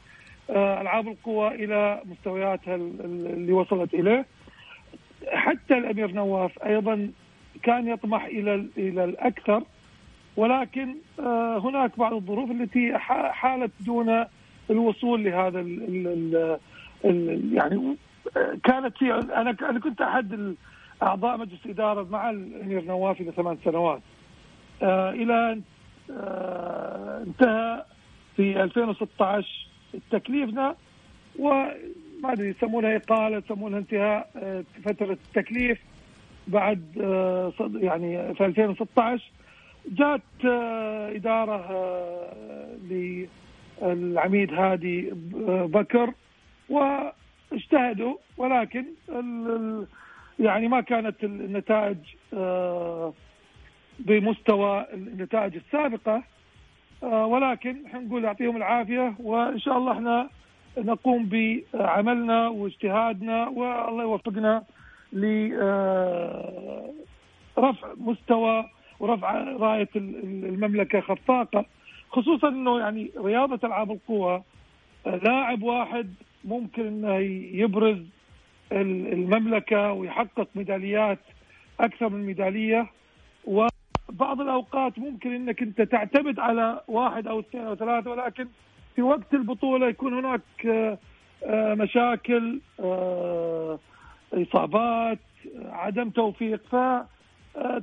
آه، 0.50 0.80
ألعاب 0.80 1.08
القوى 1.08 1.48
إلى 1.48 2.02
مستوياتها 2.04 2.74
ال- 2.74 3.00
ال- 3.00 3.26
اللي 3.32 3.52
وصلت 3.52 3.94
إليه. 3.94 4.26
حتى 5.32 5.78
الأمير 5.78 6.12
نواف 6.12 6.62
أيضا 6.62 7.10
كان 7.62 7.88
يطمح 7.88 8.24
إلى 8.24 8.54
ال- 8.54 8.68
إلى 8.76 9.04
الأكثر 9.04 9.62
ولكن 10.36 10.94
آه، 11.20 11.58
هناك 11.58 11.98
بعض 11.98 12.12
الظروف 12.14 12.50
التي 12.50 12.98
حالت 13.32 13.70
دون 13.80 14.24
الوصول 14.70 15.24
لهذا 15.24 15.60
ال 15.60 16.58
يعني 17.54 17.96
كانت 18.64 18.96
في 18.98 19.14
أنا 19.14 19.56
أنا 19.62 19.80
كنت 19.80 20.00
أحد 20.00 20.54
اعضاء 21.02 21.36
مجلس 21.38 21.66
إدارة 21.66 22.06
مع 22.10 22.30
الأمير 22.30 22.84
نواف 22.84 23.20
إلى 23.20 23.32
ثمان 23.32 23.58
سنوات. 23.64 24.00
آه، 24.82 25.10
إلى 25.10 25.34
آه، 25.34 25.58
انتهى 27.26 27.84
في 28.36 28.62
2016 28.62 29.48
تكليفنا 30.10 30.76
وما 31.38 31.74
ادري 32.24 32.48
يسمونها 32.48 32.96
إقالة 32.96 33.36
يسمونها 33.36 33.78
انتهاء 33.78 34.30
فترة 34.84 35.12
التكليف 35.12 35.78
بعد 36.48 36.82
يعني 37.80 38.34
في 38.34 38.46
2016 38.46 39.30
جاءت 39.86 40.22
آه، 40.44 41.10
آه، 41.70 42.76
للعميد 43.80 44.52
هادي 44.52 45.10
بكر 45.64 46.12
واجتهدوا 46.68 48.16
ولكن 48.36 48.84
يعني 50.38 50.68
ما 50.68 50.80
كانت 50.80 51.24
النتائج 51.24 51.96
آه، 52.34 53.12
بمستوى 53.98 54.86
النتائج 54.94 55.56
السابقة. 55.56 56.22
ولكن 57.02 57.76
نقول 57.94 58.24
يعطيهم 58.24 58.56
العافية 58.56 59.14
وإن 59.18 59.58
شاء 59.58 59.78
الله 59.78 59.92
إحنا 59.92 60.28
نقوم 60.78 61.28
بعملنا 61.72 62.48
واجتهادنا 62.48 63.48
والله 63.48 64.02
يوفقنا 64.02 64.64
لرفع 65.12 65.98
مستوى 67.96 68.64
ورفع 69.00 69.42
راية 69.42 69.88
المملكة 69.96 71.00
خفاقة. 71.00 71.64
خصوصا 72.10 72.48
إنه 72.48 72.80
يعني 72.80 73.10
رياضة 73.16 73.68
ألعاب 73.68 73.90
القوى 73.90 74.42
لاعب 75.06 75.62
واحد 75.62 76.14
ممكن 76.44 76.86
إنه 76.86 77.16
يبرز 77.52 77.98
المملكة 78.72 79.92
ويحقق 79.92 80.48
ميداليات 80.54 81.18
أكثر 81.80 82.08
من 82.08 82.26
ميدالية. 82.26 82.86
وبعض 84.18 84.40
الأوقات 84.40 84.98
ممكن 84.98 85.34
إنك 85.34 85.62
أنت 85.62 85.82
تعتمد 85.82 86.38
على 86.38 86.80
واحد 86.88 87.26
أو 87.26 87.40
اثنين 87.40 87.66
أو 87.66 87.74
ثلاثة 87.74 88.10
ولكن 88.10 88.48
في 88.96 89.02
وقت 89.02 89.34
البطولة 89.34 89.88
يكون 89.88 90.14
هناك 90.24 90.40
آه، 91.44 91.74
مشاكل 91.74 92.60
آه، 92.80 93.78
إصابات 94.34 95.18
عدم 95.64 96.10
توفيق 96.10 96.60
ف 96.70 96.76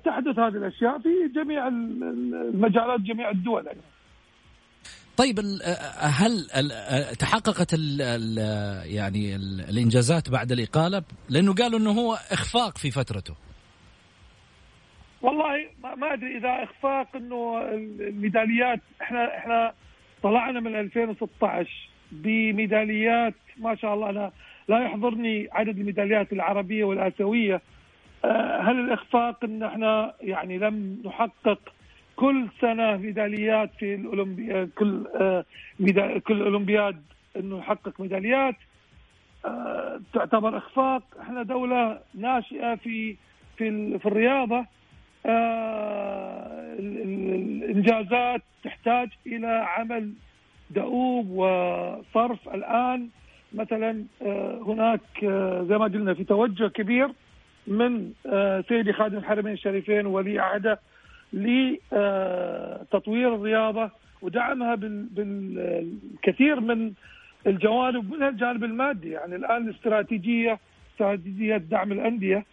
تحدث 0.05 0.39
هذه 0.39 0.57
الأشياء 0.57 0.99
في 0.99 1.09
جميع 1.35 1.67
المجالات 1.67 2.99
جميع 2.99 3.29
الدول 3.29 3.65
يعني. 3.65 3.79
طيب 5.17 5.39
هل 5.99 6.47
تحققت 7.19 7.73
ال 7.73 8.01
ال 8.01 8.37
يعني 8.93 9.35
ال 9.35 9.61
الإنجازات 9.69 10.29
بعد 10.29 10.51
الإقالة؟ 10.51 11.03
لأنه 11.29 11.53
قالوا 11.53 11.79
إنه 11.79 11.91
هو 11.91 12.13
إخفاق 12.31 12.77
في 12.77 12.91
فترته. 12.91 13.44
والله 15.25 15.65
ما 15.97 16.13
أدري 16.13 16.37
إذا 16.37 16.63
إخفاق 16.63 17.15
إنه 17.15 17.61
الميداليات 17.71 18.79
إحنا 19.01 19.37
إحنا 19.37 19.73
طلعنا 20.23 20.59
من 20.59 20.75
2016 20.75 21.89
بميداليات 22.11 23.33
ما 23.57 23.75
شاء 23.75 23.93
الله. 23.93 24.09
أنا 24.09 24.31
لا 24.67 24.79
يحضرني 24.79 25.47
عدد 25.51 25.77
الميداليات 25.79 26.33
العربية 26.33 26.83
والآسيوية. 26.83 27.61
آه، 28.25 28.61
هل 28.61 28.79
الإخفاق 28.79 29.43
إن 29.43 29.63
إحنا 29.63 30.13
يعني 30.21 30.57
لم 30.57 31.01
نحقق 31.05 31.59
كل 32.15 32.47
سنة 32.61 32.97
ميداليات 32.97 33.69
في 33.79 33.95
الاولمبياد 33.95 34.69
كل 34.69 35.07
آه، 35.15 35.45
كل 36.19 36.41
أولمبياد 36.41 37.01
إنه 37.37 37.57
نحقق 37.57 38.01
ميداليات؟ 38.01 38.55
آه، 39.45 39.99
تعتبر 40.13 40.57
إخفاق. 40.57 41.03
إحنا 41.21 41.43
دولة 41.43 41.99
ناشئة 42.15 42.75
في 42.75 43.15
في 43.57 43.99
في 43.99 44.05
الرياضة. 44.05 44.65
الإنجازات 46.79 48.41
تحتاج 48.63 49.09
إلى 49.27 49.47
عمل 49.47 50.13
دؤوب 50.69 51.29
وصرف. 51.29 52.49
الآن 52.53 53.09
مثلا 53.53 54.03
هناك 54.67 55.01
زي 55.69 55.77
ما 55.77 55.85
قلنا 55.85 56.13
في 56.13 56.23
توجه 56.23 56.67
كبير 56.67 57.07
من 57.67 58.11
آه، 58.25 58.63
سيدي 58.67 58.93
خادم 58.93 59.17
الحرمين 59.17 59.53
الشريفين 59.53 60.05
وولي 60.05 60.39
عهده 60.39 60.79
لتطوير 61.33 63.35
الرياضة 63.35 63.89
ودعمها 64.21 64.75
بالكثير 64.75 66.59
من 66.59 66.91
الجوانب 67.47 68.13
منها 68.13 68.29
الجانب 68.29 68.63
المادي. 68.63 69.09
يعني 69.09 69.35
الآن 69.35 69.69
الاستراتيجية 69.69 70.59
استراتيجية 70.93 71.57
دعم 71.57 71.91
الأندية 71.91 72.37
آه، 72.37 72.43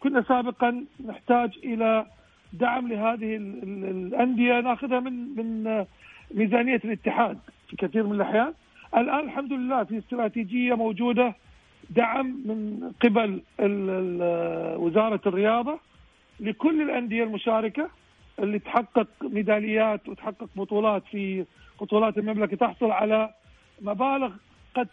كنا 0.00 0.22
سابقا 0.28 0.84
نحتاج 1.06 1.50
إلى 1.64 2.06
دعم 2.52 2.88
لهذه 2.88 3.36
الأندية 3.36 4.60
ناخذها 4.60 5.00
من 5.00 5.12
من 5.12 5.84
ميزانية 6.34 6.80
الاتحاد 6.84 7.38
في 7.68 7.76
كثير 7.76 8.06
من 8.06 8.12
الأحيان 8.12 8.52
الآن 8.96 9.20
الحمد 9.20 9.52
لله 9.52 9.84
في 9.84 9.98
استراتيجية 9.98 10.74
موجودة 10.74 11.34
دعم 11.90 12.26
من 12.26 12.90
قبل 13.02 13.42
وزارة 14.78 15.20
الرياضة 15.26 15.78
لكل 16.40 16.82
الأندية 16.82 17.24
المشاركة 17.24 17.90
اللي 18.38 18.58
تحقق 18.58 19.08
ميداليات 19.22 20.08
وتحقق 20.08 20.48
بطولات 20.56 21.02
في 21.10 21.44
بطولات 21.80 22.18
المملكة 22.18 22.56
تحصل 22.56 22.90
على 22.90 23.30
مبالغ 23.82 24.32
قد 24.74 24.88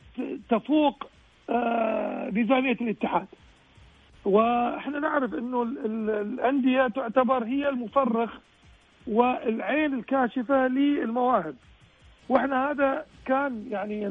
تفوق 0.50 1.10
آه، 1.50 2.30
ميزانية 2.30 2.78
الاتحاد. 2.82 3.28
وإحنا 4.28 5.00
نعرف 5.00 5.34
إنه 5.34 5.64
الأندية 5.64 6.88
تعتبر 6.88 7.44
هي 7.44 7.70
المفرخ 7.70 8.30
والعين 9.08 9.94
الكاشفة 9.94 10.68
للمواهب. 10.68 11.56
وإحنا 12.30 12.72
هذا 12.72 13.06
كان 13.26 13.68
يعني 13.72 14.08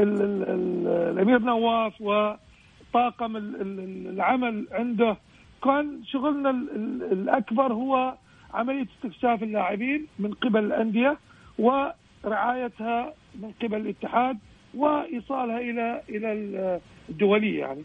الأمير 0.00 1.38
نواف 1.38 2.00
وطاقم 2.00 3.36
العمل 3.36 4.66
عنده 4.72 5.16
كان 5.64 6.00
شغلنا 6.04 6.50
الأكبر 7.12 7.72
هو 7.72 8.14
عملية 8.54 8.86
استكشاف 8.96 9.42
اللاعبين 9.42 10.06
من 10.18 10.32
قبل 10.32 10.64
الأندية 10.64 11.18
ورعايتها 11.58 13.12
من 13.34 13.52
قبل 13.62 13.76
الاتحاد 13.80 14.38
وإيصالها 14.74 15.58
إلى 15.58 16.02
إلى 16.08 16.32
الدولية 17.08 17.60
يعني 17.60 17.84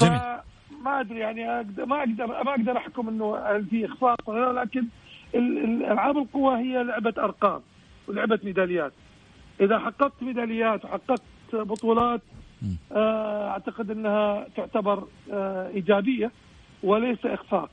جميل. 0.00 0.20
ما 0.84 1.00
أدري 1.00 1.18
يعني 1.18 1.50
أقدر 1.50 1.86
ما 1.86 1.98
أقدر 1.98 2.26
ما 2.26 2.50
أقدر 2.50 2.76
أحكم 2.76 3.08
إنه 3.08 3.36
هل 3.36 3.66
في 3.66 3.86
إخفاق 3.86 4.30
ولا 4.30 4.60
لكن 4.60 4.84
ألعاب 5.34 6.18
القوى 6.18 6.56
هي 6.56 6.84
لعبة 6.84 7.14
أرقام 7.18 7.60
ولعبة 8.08 8.38
ميداليات. 8.42 8.92
إذا 9.60 9.78
حققت 9.78 10.22
ميداليات 10.22 10.84
وحققت 10.84 11.22
بطولات 11.52 12.20
آه، 12.92 13.50
أعتقد 13.50 13.90
إنها 13.90 14.46
تعتبر 14.56 15.06
آه، 15.32 15.68
إيجابية 15.68 16.30
وليس 16.82 17.26
إخفاق. 17.26 17.70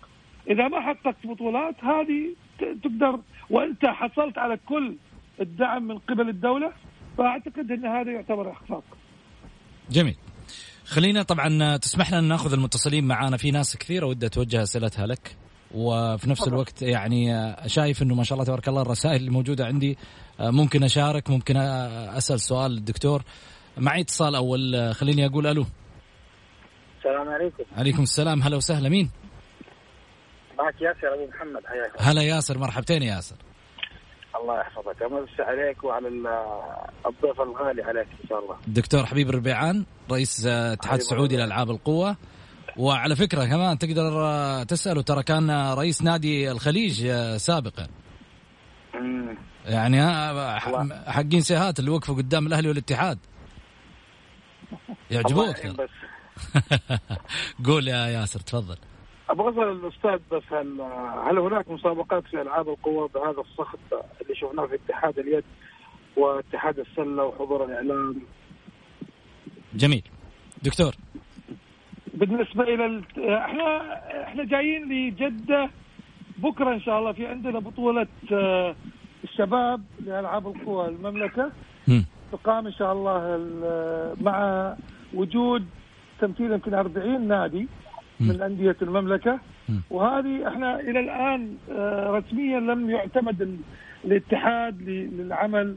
إذا 0.49 0.67
ما 0.67 0.81
حققت 0.81 1.27
بطولات 1.27 1.83
هذه 1.83 2.35
تقدر 2.59 3.19
وأنت 3.49 3.85
حصلت 3.85 4.37
على 4.37 4.57
كل 4.65 4.95
الدعم 5.41 5.83
من 5.83 5.97
قبل 5.97 6.29
الدولة 6.29 6.71
فأعتقد 7.17 7.71
إن 7.71 7.85
هذا 7.85 8.11
يعتبر 8.11 8.51
إخفاق. 8.51 8.83
جميل. 9.91 10.15
خلينا 10.85 11.23
طبعا 11.23 11.77
تسمح 11.77 12.11
لنا 12.11 12.21
ناخذ 12.21 12.53
المتصلين 12.53 13.07
معانا. 13.07 13.37
في 13.37 13.51
ناس 13.51 13.77
كثيرة 13.77 14.05
ودها 14.05 14.29
توجه 14.29 14.63
أسئلتها 14.63 15.05
لك. 15.07 15.35
وفي 15.71 16.29
نفس 16.29 16.47
الوقت 16.47 16.81
يعني 16.81 17.55
شايف 17.65 18.01
إنه 18.01 18.15
ما 18.15 18.23
شاء 18.23 18.33
الله 18.33 18.45
تبارك 18.45 18.67
الله 18.67 18.81
الرسائل 18.81 19.15
اللي 19.15 19.31
موجوده 19.31 19.65
عندي. 19.65 19.97
ممكن 20.39 20.83
أشارك 20.83 21.29
ممكن 21.29 21.57
أسأل 21.57 22.39
سؤال 22.39 22.71
للدكتور 22.71 23.23
معي 23.77 24.01
اتصال 24.01 24.35
أول. 24.35 24.93
خليني 24.95 25.25
أقول 25.25 25.47
ألو. 25.47 25.65
السلام 26.97 27.29
عليكم. 27.29 27.63
عليكم 27.77 28.03
السلام. 28.03 28.41
هلا 28.41 28.55
وسهلا. 28.55 28.89
مين؟ 28.89 29.09
معك 30.57 30.81
ياسر 30.81 31.13
أبو 31.13 31.27
محمد. 31.27 31.61
حياك 31.65 32.01
هلا 32.01 32.21
ياسر. 32.21 32.57
مرحبتين 32.57 33.03
يا 33.03 33.15
ياسر. 33.15 33.35
الله 34.41 34.59
يحفظك. 34.59 35.03
امس 35.03 35.39
عليك 35.39 35.83
وعلى 35.83 36.07
الضيف 37.05 37.41
الغالي 37.41 37.83
عليك 37.83 38.07
إن 38.23 38.29
شاء 38.29 38.39
الله. 38.39 38.57
الدكتور 38.67 39.05
حبيب 39.05 39.29
الربيعان 39.29 39.85
رئيس 40.11 40.45
الاتحاد 40.45 40.99
السعودي 40.99 41.37
لألعاب 41.37 41.69
القوة. 41.69 42.15
وعلى 42.77 43.15
فكرة 43.15 43.45
كمان 43.45 43.77
تقدر 43.77 44.63
تساله 44.63 45.01
ترى 45.01 45.23
كان 45.23 45.73
رئيس 45.73 46.03
نادي 46.03 46.51
الخليج 46.51 47.11
سابقا. 47.37 47.87
يعني 49.65 50.01
حقين 51.11 51.41
سيهات 51.41 51.79
اللي 51.79 51.91
وقفوا 51.91 52.15
قدام 52.15 52.47
الأهلي 52.47 52.67
والاتحاد. 52.67 53.19
يعجبوك. 55.11 55.67
بس. 55.67 55.89
قول 57.65 57.87
يا 57.87 58.07
ياسر 58.07 58.39
تفضل. 58.39 58.77
أبغى 59.35 59.49
اسال 59.53 59.71
الأستاذ 59.85 60.19
بس 60.31 60.43
هل 60.53 60.81
هل 61.29 61.39
هناك 61.39 61.69
مسابقات 61.71 62.23
في 62.23 62.41
ألعاب 62.41 62.69
القوى 62.69 63.09
بهذا 63.15 63.39
الصخب 63.41 63.79
اللي 64.21 64.35
شفناه 64.35 64.65
في 64.65 64.75
اتحاد 64.75 65.19
اليد 65.19 65.43
واتحاد 66.17 66.79
السلة 66.79 67.23
وحضور 67.23 67.65
الإعلام؟ 67.65 68.15
جميل. 69.75 70.03
دكتور. 70.63 70.93
بالنسبة 72.13 72.63
إلى 72.63 72.85
ال... 72.85 73.03
إحنا 73.33 73.99
إحنا 74.23 74.43
جايين 74.43 74.83
لجدة 74.89 75.69
بكرة 76.37 76.73
إن 76.73 76.81
شاء 76.81 76.99
الله 76.99 77.11
في 77.11 77.27
عندنا 77.27 77.59
بطولة 77.59 78.07
آه، 78.31 78.75
الشباب 79.23 79.83
لألعاب 80.05 80.47
القوى 80.47 80.87
المملكة. 80.87 81.51
مم. 81.87 82.05
تقام 82.31 82.67
إن 82.67 82.73
شاء 82.73 82.93
الله 82.93 83.35
ال- 83.35 84.23
مع 84.23 84.75
وجود 85.13 85.65
تمثيل 86.19 86.51
يمكن 86.51 86.73
40 86.73 87.27
نادي. 87.27 87.67
من 88.19 88.41
أندية 88.41 88.75
المملكة. 88.81 89.39
مم. 89.69 89.81
وهذه 89.89 90.47
إحنا 90.47 90.79
إلى 90.79 90.99
الآن 90.99 91.57
آه، 91.71 92.11
رسميا 92.11 92.59
لم 92.59 92.89
يعتمد 92.89 93.41
ال- 93.41 93.57
الاتحاد 94.05 94.81
للعمل 94.81 95.75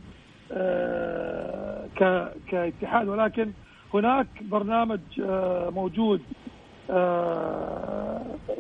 آه، 0.52 1.84
كاتحاد. 2.50 3.08
ولكن 3.08 3.50
هناك 3.94 4.26
برنامج 4.42 5.00
آه، 5.22 5.70
موجود 5.70 6.20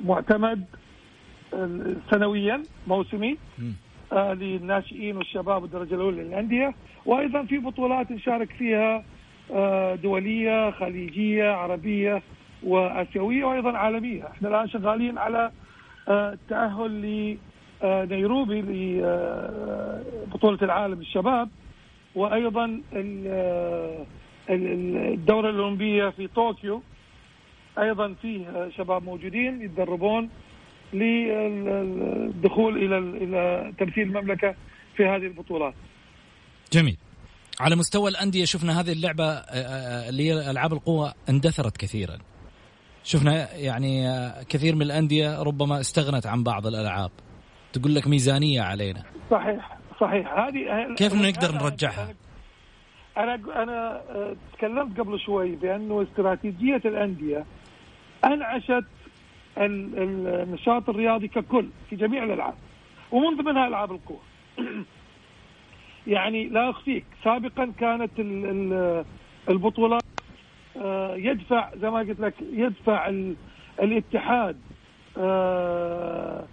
معتمد 0.04 0.64
سنويا 2.10 2.62
موسمي 2.86 3.36
للناشئين 4.12 5.16
والشباب 5.16 5.62
والدرجة 5.62 5.94
الأولى 5.94 6.22
للأندية. 6.22 6.74
وأيضا 7.06 7.42
في 7.42 7.58
بطولات 7.58 8.10
نشارك 8.10 8.50
فيها 8.50 9.04
دولية 9.96 10.70
خليجية 10.70 11.50
عربية. 11.50 12.22
وأسيوية 12.62 13.44
وأيضا 13.44 13.72
عالمية. 13.78 14.26
إحنا 14.26 14.48
الآن 14.48 14.68
شغالين 14.68 15.18
على 15.18 15.50
آه، 16.08 16.32
التاهل 16.32 16.90
لنيروبي 17.82 18.60
لبطوله 18.62 20.58
العالم 20.62 20.94
للشباب 20.98 21.48
وأيضا 22.14 22.64
ال- 22.92 23.24
آه، 23.26 24.06
ال- 24.50 24.96
الدورة 25.14 25.50
الأولمبية 25.50 26.08
في 26.08 26.26
طوكيو. 26.26 26.82
أيضا 27.78 28.14
فيه 28.22 28.68
شباب 28.76 29.02
موجودين 29.02 29.62
يتدربون 29.62 30.28
للدخول 30.92 32.76
إلى 32.84 32.98
إلى 32.98 33.72
تمثيل 33.78 34.02
المملكة 34.08 34.54
في 34.96 35.06
هذه 35.06 35.26
البطولات. 35.26 35.74
جميل. 36.72 36.96
على 37.60 37.76
مستوى 37.76 38.10
الأندية 38.10 38.44
شفنا 38.44 38.80
هذه 38.80 38.92
اللعبة 38.92 39.24
آه، 39.24 39.40
آه، 39.52 40.08
اللي 40.08 40.22
هي 40.30 40.50
ألعاب 40.50 40.72
القوى 40.72 41.12
اندثرت 41.28 41.76
كثيرا. 41.76 42.18
شفنا 43.04 43.54
يعني 43.54 44.06
كثير 44.48 44.74
من 44.74 44.82
الأندية 44.82 45.42
ربما 45.42 45.80
استغنت 45.80 46.26
عن 46.26 46.42
بعض 46.42 46.66
الألعاب. 46.66 47.10
تقول 47.72 47.94
لك 47.94 48.06
ميزانية 48.08 48.62
علينا. 48.62 49.02
صحيح 49.30 49.78
صحيح. 50.00 50.32
هذه 50.38 50.94
كيف 50.96 51.14
نقدر 51.14 51.52
نرجعها؟ 51.52 52.14
أنا 53.16 53.34
أنا 53.34 54.02
آه، 54.10 54.36
تكلمت 54.52 55.00
قبل 55.00 55.20
شوي 55.20 55.56
بأنه 55.56 56.02
استراتيجية 56.02 56.82
الأندية 56.84 57.44
أنعشت 58.24 58.84
ال- 59.58 59.98
ال- 59.98 60.42
النشاط 60.42 60.88
الرياضي 60.88 61.28
ككل 61.28 61.68
في 61.90 61.96
جميع 61.96 62.24
الألعاب 62.24 62.54
ومن 63.12 63.36
ضمنها 63.36 63.66
ألعاب 63.68 63.92
القوى 63.92 64.18
يعني 66.06 66.48
لا 66.48 66.70
أخفيك 66.70 67.04
سابقا 67.24 67.72
كانت 67.80 68.10
ال- 68.18 68.44
ال- 68.46 69.04
البطولات 69.48 70.02
يدفع 71.16 71.70
زي 71.80 71.90
ما 71.90 71.98
قلت 71.98 72.20
لك 72.20 72.34
يدفع 72.52 73.08
ال- 73.08 73.34
الاتحاد 73.82 74.56
آه، 75.18 76.44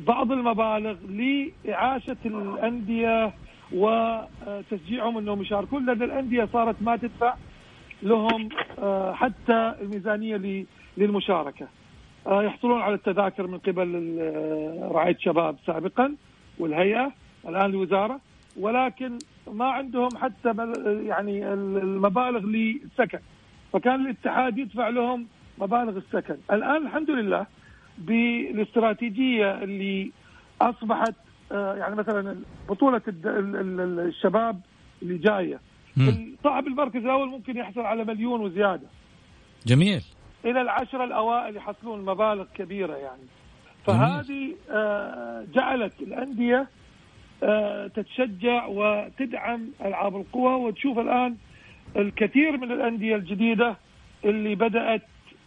بعض 0.00 0.32
المبالغ 0.32 0.96
لإعاشة 1.08 2.16
الأندية 2.26 3.32
وتشجيعهم 3.72 5.18
أنهم 5.18 5.42
يشاركون 5.42 5.86
لأن 5.86 6.02
الأندية 6.02 6.48
صارت 6.52 6.76
ما 6.82 6.96
تدفع 6.96 7.34
لهم 8.02 8.48
آه، 8.78 9.12
حتى 9.12 9.74
الميزانية 9.80 10.64
للمشاركة. 10.96 11.68
آه، 12.26 12.42
يحصلون 12.42 12.80
على 12.82 12.94
التذاكر 12.94 13.46
من 13.46 13.58
قبل 13.58 14.18
رعاية 14.92 15.16
شباب 15.20 15.56
سابقا 15.66 16.14
والهيئة 16.58 17.12
الآن 17.48 17.70
الوزارة 17.70 18.20
ولكن 18.60 19.18
ما 19.52 19.64
عندهم 19.64 20.08
حتى 20.16 20.54
يعني 21.06 21.52
المبالغ 21.52 22.38
للسكن. 22.46 23.18
فكان 23.72 24.06
الاتحاد 24.06 24.58
يدفع 24.58 24.88
لهم 24.88 25.26
مبالغ 25.58 25.96
السكن. 25.96 26.36
الآن 26.52 26.86
الحمد 26.86 27.10
لله 27.10 27.46
بالاستراتيجية 27.98 29.62
اللي 29.62 30.10
أصبحت 30.60 31.14
آه، 31.52 31.74
يعني 31.74 31.94
مثلا 31.94 32.36
بطولة 32.68 33.02
الشباب 33.08 34.60
اللي 35.02 35.18
جاية. 35.18 35.60
صاحب 36.44 36.66
المركز 36.66 36.96
الأول 37.04 37.28
ممكن 37.28 37.56
يحصل 37.56 37.80
على 37.80 38.04
مليون 38.04 38.40
وزيادة. 38.40 38.86
جميل. 39.66 40.02
إلى 40.44 40.60
العشرة 40.60 41.04
الأوائل 41.04 41.56
يحصلون 41.56 42.04
مبالغ 42.04 42.44
كبيرة 42.54 42.94
يعني. 42.96 43.22
فهذه 43.86 44.54
آه، 44.70 45.46
جعلت 45.54 45.92
الأندية 46.00 46.68
آه، 47.42 47.86
تتشجع 47.86 48.66
وتدعم 48.66 49.68
ألعاب 49.84 50.16
القوى 50.16 50.54
وتشوف 50.54 50.98
الآن 50.98 51.36
الكثير 51.96 52.56
من 52.56 52.72
الأندية 52.72 53.16
الجديدة 53.16 53.76
اللي 54.24 54.54
بدأت 54.54 55.02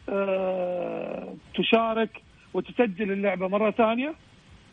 آه، 0.10 1.34
تشارك 1.56 2.22
وتسجل 2.54 3.12
اللعبة 3.12 3.48
مرة 3.48 3.72
ثانية. 3.72 4.14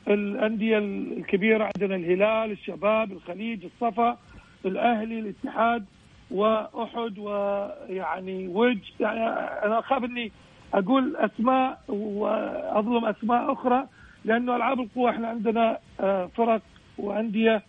الأندية 0.09 0.79
الكبيرة 0.79 1.65
عندنا 1.65 1.97
الهلال 1.97 2.51
الشباب 2.51 3.12
الخليج 3.12 3.65
الصفا 3.65 4.19
الأهلي 4.65 5.19
الاتحاد 5.19 5.85
وأحد 6.31 7.19
ويعني 7.19 8.49
وج 8.49 8.79
يعني 9.01 9.21
أنا 9.67 9.79
أخاف 9.79 10.05
إني 10.05 10.33
أقول 10.75 11.17
أسماء 11.17 11.81
وأظلم 11.89 13.05
أسماء 13.05 13.53
أخرى 13.53 13.87
لأنه 14.25 14.57
ألعاب 14.57 14.81
القوى 14.81 15.11
إحنا 15.11 15.29
عندنا 15.29 15.79
آه، 16.01 16.27
فرق 16.37 16.62
وأندية 16.99 17.62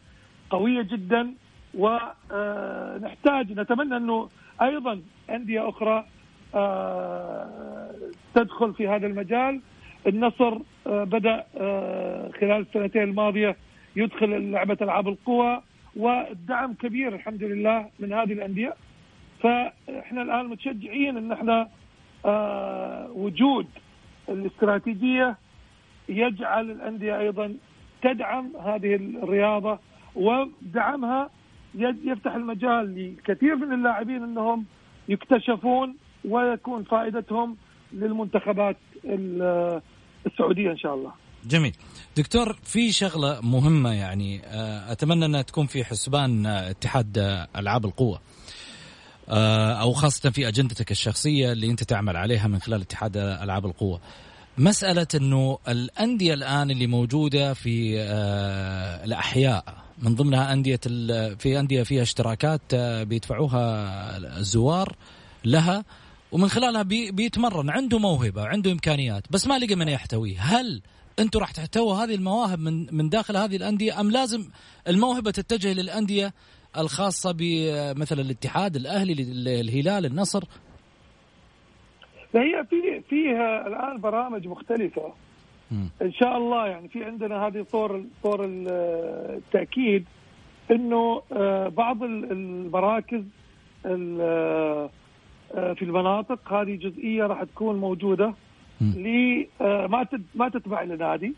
قوية 0.50 0.82
جدا. 0.82 1.34
ونحتاج 1.74 3.60
نتمنى 3.60 3.98
أنه 3.98 4.30
أيضا 4.62 5.02
أندية 5.30 5.70
أخرى 5.70 6.06
آه، 6.56 7.92
تدخل 8.36 8.74
في 8.74 8.88
هذا 8.88 9.08
المجال. 9.08 9.62
النصر 10.08 10.58
آه، 10.88 11.04
بدأ 11.04 11.44
آه، 11.58 12.32
خلال 12.42 12.62
السنتين 12.62 13.04
الماضية 13.04 13.56
يدخل 13.96 14.52
لعبة 14.52 14.78
ألعاب 14.82 15.08
القوى 15.08 15.62
والدعم 15.96 16.74
كبير 16.74 17.16
الحمد 17.16 17.44
لله 17.44 17.90
من 18.00 18.14
هذه 18.14 18.34
الأندية. 18.34 18.74
فإحنا 19.44 20.22
الآن 20.22 20.46
متشجعين 20.46 21.18
أن 21.18 21.32
إحنا 21.32 21.68
وجود 23.16 23.68
الاستراتيجية 24.30 25.38
يجعل 26.10 26.72
الأندية 26.72 27.20
أيضا 27.20 27.56
تدعم 28.02 28.52
هذه 28.66 28.96
الرياضة 28.96 29.80
ودعمها 30.16 31.30
يفتح 32.06 32.36
المجال 32.36 33.16
لكثير 33.18 33.56
من 33.56 33.74
اللاعبين 33.74 34.24
انهم 34.24 34.66
يكتشفون 35.10 35.96
ويكون 36.26 36.84
فائدتهم 36.84 37.58
للمنتخبات 37.94 38.78
ال- 39.06 39.82
السعودية 40.26 40.72
إن 40.72 40.78
شاء 40.78 40.94
الله. 40.96 41.12
جميل. 41.46 41.74
دكتور 42.18 42.54
في 42.64 42.92
شغلة 42.92 43.42
مهمة 43.42 43.94
يعني 43.94 44.42
آه، 44.46 44.92
أتمنى 44.92 45.26
أنها 45.26 45.42
تكون 45.42 45.66
في 45.66 45.84
حسبان 45.84 46.46
آه، 46.46 46.70
اتحاد 46.70 47.18
آه، 47.18 47.48
ألعاب 47.56 47.86
القوة. 47.86 48.20
آه، 49.30 49.74
أو 49.82 49.92
خاصة 49.94 50.30
في 50.30 50.48
أجندتك 50.48 50.92
الشخصية 50.92 51.52
اللي 51.52 51.72
أنت 51.72 51.84
تعمل 51.84 52.18
عليها 52.18 52.48
من 52.48 52.60
خلال 52.60 52.82
اتحاد 52.82 53.18
ألعاب 53.18 53.66
القوة. 53.66 54.00
مسألة 54.58 55.08
أنه 55.16 55.58
الأندية 55.68 56.34
الآن 56.34 56.72
اللي 56.72 56.88
موجودة 56.88 57.54
في 57.54 58.02
الأحياء 59.06 59.87
من 60.02 60.16
ضمنها 60.16 60.54
ال- 60.86 61.38
في 61.40 61.60
أندية 61.60 61.84
فيها 61.84 62.02
اشتراكات 62.02 62.62
آه، 62.74 63.04
بيدفعوها 63.04 64.18
الزوار 64.18 64.96
لها 65.46 65.86
ومن 66.32 66.48
خلالها 66.48 66.84
بي 66.84 67.12
بيتمرن. 67.12 67.70
عنده 67.70 68.00
موهبة 68.00 68.48
عنده 68.48 68.72
إمكانيات 68.72 69.24
بس 69.32 69.48
ما 69.48 69.60
لقى 69.60 69.76
من 69.76 69.88
يحتويه. 69.88 70.40
هل 70.40 70.82
أنتم 71.20 71.40
راح 71.40 71.52
تحتووا 71.52 71.96
هذه 71.96 72.16
المواهب 72.16 72.60
من 72.60 72.96
من 72.96 73.10
داخل 73.10 73.38
هذه 73.38 73.56
الأندية 73.56 74.00
أم 74.00 74.12
لازم 74.12 74.50
الموهبة 74.88 75.32
تتجه 75.32 75.74
للأندية 75.74 76.34
الخاصة 76.78 77.32
بمثل 77.38 78.20
الاتحاد 78.20 78.76
الأهلي 78.76 79.14
الهلال 79.62 80.06
النصر؟ 80.06 80.44
فهي 82.34 82.66
في 82.70 83.02
فيها 83.10 83.68
الآن 83.68 84.02
برامج 84.02 84.48
مختلفة. 84.48 85.14
إن 86.02 86.12
شاء 86.12 86.38
الله 86.38 86.68
يعني 86.68 86.88
في 86.88 87.04
عندنا 87.04 87.48
هذه 87.48 87.66
طور 87.72 88.04
طور 88.24 88.46
ال- 88.46 88.68
التأكيد 89.38 90.06
إنه 90.72 91.22
آه، 91.32 91.68
بعض 91.68 92.04
ال- 92.04 92.32
المراكز 92.32 93.24
ال- 93.86 94.22
آه، 95.56 95.74
في 95.74 95.82
المناطق 95.86 96.54
هذه 96.54 96.76
جزئية 96.76 97.24
راح 97.28 97.44
تكون 97.44 97.76
موجودة 97.80 98.34
ل 98.82 99.46
ما 99.62 100.08
ما 100.36 100.50
تتبع 100.50 100.84
لنادي 100.84 101.34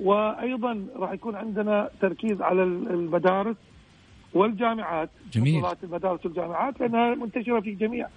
وأيضا 0.00 0.86
راح 0.96 1.12
يكون 1.12 1.34
عندنا 1.36 1.88
تركيز 2.00 2.42
على 2.42 2.62
المدارس 2.62 3.56
والجامعات 4.34 5.10
جميل. 5.32 5.54
المدارس 5.84 6.26
والجامعات 6.26 6.80
لأنها 6.80 7.14
منتشرة 7.14 7.60
في 7.60 7.72
جميع 7.74 8.08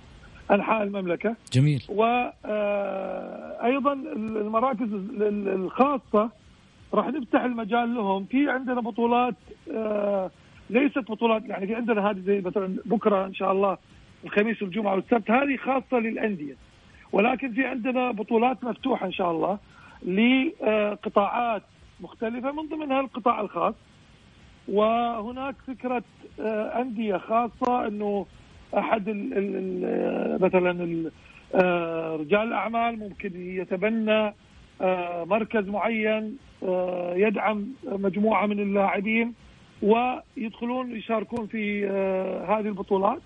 أنحاء 0.51 0.83
المملكة. 0.83 1.36
جميل. 1.53 1.83
وأيضا 1.89 2.43
المراكز 3.93 4.88
الخاصة 5.47 6.29
راح 6.93 7.07
نفتح 7.07 7.41
المجال 7.43 7.95
لهم. 7.95 8.25
في 8.25 8.49
عندنا 8.49 8.81
بطولات 8.81 9.36
آه، 9.75 10.31
ليست 10.69 10.99
بطولات 11.12 11.45
يعني 11.45 11.67
في 11.67 11.75
عندنا 11.75 12.10
هذه 12.10 12.19
زي 12.19 12.41
مثلا 12.41 12.75
بكرة 12.86 13.25
إن 13.25 13.33
شاء 13.33 13.51
الله 13.51 13.77
الخميس 14.25 14.62
والجمعة 14.62 14.95
والسبت 14.95 15.31
هذه 15.31 15.57
خاصة 15.57 15.99
للأندية. 15.99 16.55
ولكن 17.12 17.53
في 17.53 17.65
عندنا 17.65 18.12
بطولات 18.12 18.63
مفتوحة 18.63 19.05
إن 19.05 19.12
شاء 19.12 19.31
الله 19.31 19.57
لقطاعات 20.05 21.63
مختلفة 22.01 22.51
من 22.51 22.69
ضمنها 22.69 22.99
القطاع 22.99 23.41
الخاص. 23.41 23.73
وهناك 24.67 25.55
فكرة 25.67 26.03
آه، 26.39 26.81
أندية 26.81 27.17
خاصة 27.17 27.88
إنه 27.88 28.25
أحد 28.77 29.10
ال 29.10 29.34
ال 29.34 30.41
مثلا 30.41 31.12
آه، 31.56 32.15
رجال 32.15 32.47
الأعمال 32.47 32.99
ممكن 32.99 33.32
يتبنى 33.36 34.34
آه، 34.82 35.23
مركز 35.23 35.67
معين 35.67 36.38
يدعم 37.15 37.67
مجموعة 37.84 38.45
من 38.45 38.60
اللاعبين 38.60 39.34
ويدخلون 39.82 40.91
يشاركون 40.91 41.47
في 41.47 41.88
هذه 42.47 42.67
البطولات. 42.67 43.21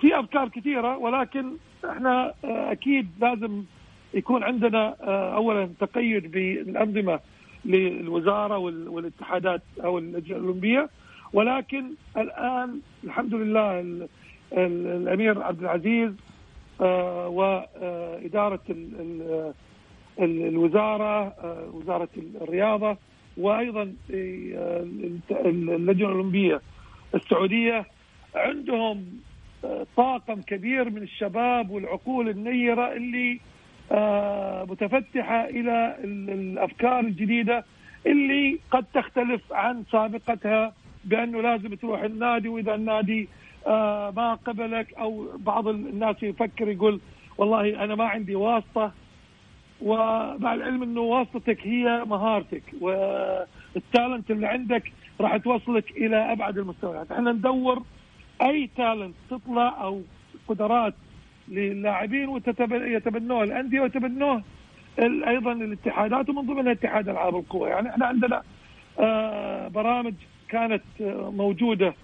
في 0.00 0.18
أفكار 0.20 0.48
كثيرة 0.48 0.98
ولكن 0.98 1.52
إحنا 1.90 2.34
أكيد 2.44 3.08
لازم 3.20 3.62
يكون 4.14 4.42
عندنا 4.42 4.96
اولا 5.34 5.68
تقيد 5.80 6.30
بالأنظمة 6.30 7.20
للوزارة 7.64 8.58
والاتحادات 8.58 9.62
أو 9.84 9.98
اللجنه 9.98 10.36
الاولمبيه 10.36 10.88
ولكن 11.32 11.84
الآن 12.16 12.80
الحمد 13.04 13.34
لله 13.34 13.80
الأمير 14.56 15.42
عبد 15.42 15.60
العزيز 15.60 16.12
آه، 16.80 17.28
وإدارة 17.28 18.60
الوزارة 20.20 21.26
آه، 21.26 21.70
وزارة 21.74 22.08
الرياضة 22.42 22.96
وأيضا 23.36 23.82
آه، 24.14 24.86
اللجنة 25.30 26.08
الأولمبية 26.08 26.60
السعودية. 27.14 27.86
عندهم 28.34 29.04
طاقم 29.96 30.40
كبير 30.42 30.90
من 30.90 31.02
الشباب 31.02 31.70
والعقول 31.70 32.28
النيرة 32.28 32.92
اللي 32.92 33.40
آه، 33.92 34.64
متفتحة 34.64 35.44
إلى 35.44 35.96
الأفكار 36.04 37.00
الجديدة 37.00 37.64
اللي 38.06 38.58
قد 38.70 38.84
تختلف 38.94 39.52
عن 39.52 39.84
سابقتها 39.92 40.72
بأنه 41.04 41.40
لازم 41.42 41.74
تروح 41.74 42.02
النادي 42.02 42.48
وإذا 42.48 42.74
النادي 42.74 43.22
آه، 43.22 43.26
ما 44.16 44.38
قبلك 44.46 44.94
أو 44.94 45.26
بعض 45.38 45.68
الناس 45.68 46.22
يفكر 46.22 46.68
يقول 46.68 47.00
والله 47.38 47.84
أنا 47.84 47.94
ما 47.94 48.04
عندي 48.04 48.34
واسطة. 48.34 48.92
ومع 49.82 50.54
العلم 50.54 50.82
إنه 50.82 51.00
واسطتك 51.00 51.66
هي 51.66 52.04
مهارتك 52.06 52.62
والتالنت 52.80 54.30
اللي 54.30 54.46
عندك 54.46 54.92
راح 55.20 55.36
توصلك 55.36 55.90
إلى 55.90 56.32
أبعد 56.32 56.58
المستويات، 56.58 57.12
إحنا 57.12 57.32
ندور 57.32 57.82
أي 58.42 58.70
تالنت 58.76 59.14
تطلع 59.30 59.82
أو 59.82 60.02
قدرات 60.48 60.94
للاعبين 61.48 62.28
ويتبنوه 62.28 63.42
الأندية 63.42 63.80
ويتبنوه 63.80 64.42
أيضا 64.98 65.52
الاتحادات 65.52 66.28
ومن 66.28 66.46
ضمنها 66.46 66.72
اتحاد 66.72 67.08
ألعاب 67.08 67.36
القوى 67.36 67.70
يعني 67.70 67.90
إحنا 67.90 68.06
عندنا 68.06 68.42
آه، 69.00 69.68
برامج 69.68 70.14
كانت 70.48 70.82
آه، 71.00 71.30
موجودة 71.36 71.94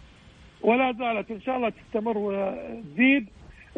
ولا 0.62 0.92
زالت 0.92 1.31
إن 1.31 1.40
شاء 1.40 1.57
الله 1.57 1.68
تستمر 1.68 2.18
وتزيد. 2.18 3.27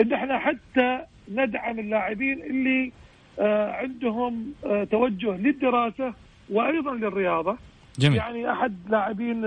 إن 0.00 0.12
إحنا 0.12 0.38
حتى 0.38 1.00
ندعم 1.28 1.78
اللاعبين 1.78 2.42
اللي 2.42 2.92
آه، 3.38 3.72
عندهم 3.72 4.52
توجه 4.90 5.36
للدراسة 5.36 6.14
وأيضا 6.50 6.94
للرياضة. 6.94 7.56
جميل. 7.98 8.16
يعني 8.16 8.52
أحد 8.52 8.76
لاعبين 8.88 9.44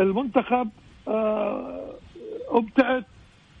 المنتخب 0.00 0.68
ابتعث 2.48 3.04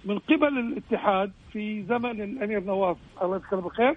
من 0.04 0.18
قبل 0.18 0.58
الاتحاد 0.58 1.32
في 1.52 1.82
زمن 1.82 2.22
الأمير 2.22 2.64
نواف. 2.64 2.96
الله 3.22 3.36
يذكره 3.36 3.60
بالخير. 3.60 3.96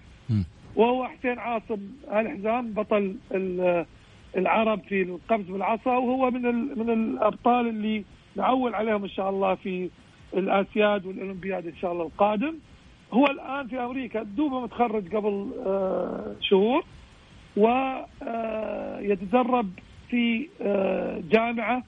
وهو 0.75 1.07
حسين 1.07 1.39
عاصم 1.39 1.79
ال 2.11 2.29
حزام 2.29 2.73
بطل 2.73 3.15
العرب 4.37 4.81
في 4.89 5.01
القفز 5.01 5.45
بالعصا 5.45 5.97
وهو 5.97 6.31
من 6.31 6.41
من 6.79 6.89
الأبطال 6.89 7.67
اللي 7.67 8.03
نعول 8.35 8.75
عليهم 8.75 9.03
إن 9.03 9.09
شاء 9.09 9.29
الله 9.29 9.55
في 9.55 9.89
الأسياد 10.33 11.05
والأولمبياد 11.05 11.67
إن 11.67 11.75
شاء 11.75 11.91
الله 11.91 12.03
القادم 12.03 12.55
هو 13.13 13.25
الآن 13.25 13.67
في 13.67 13.79
أمريكا 13.79 14.23
دوبه 14.23 14.59
متخرج 14.59 15.15
قبل 15.15 15.51
آه، 15.65 16.35
شهور 16.41 16.83
ويتدرب 17.57 18.19
آه، 19.65 20.09
في 20.09 20.47
آه، 20.61 21.21
جامعة 21.31 21.83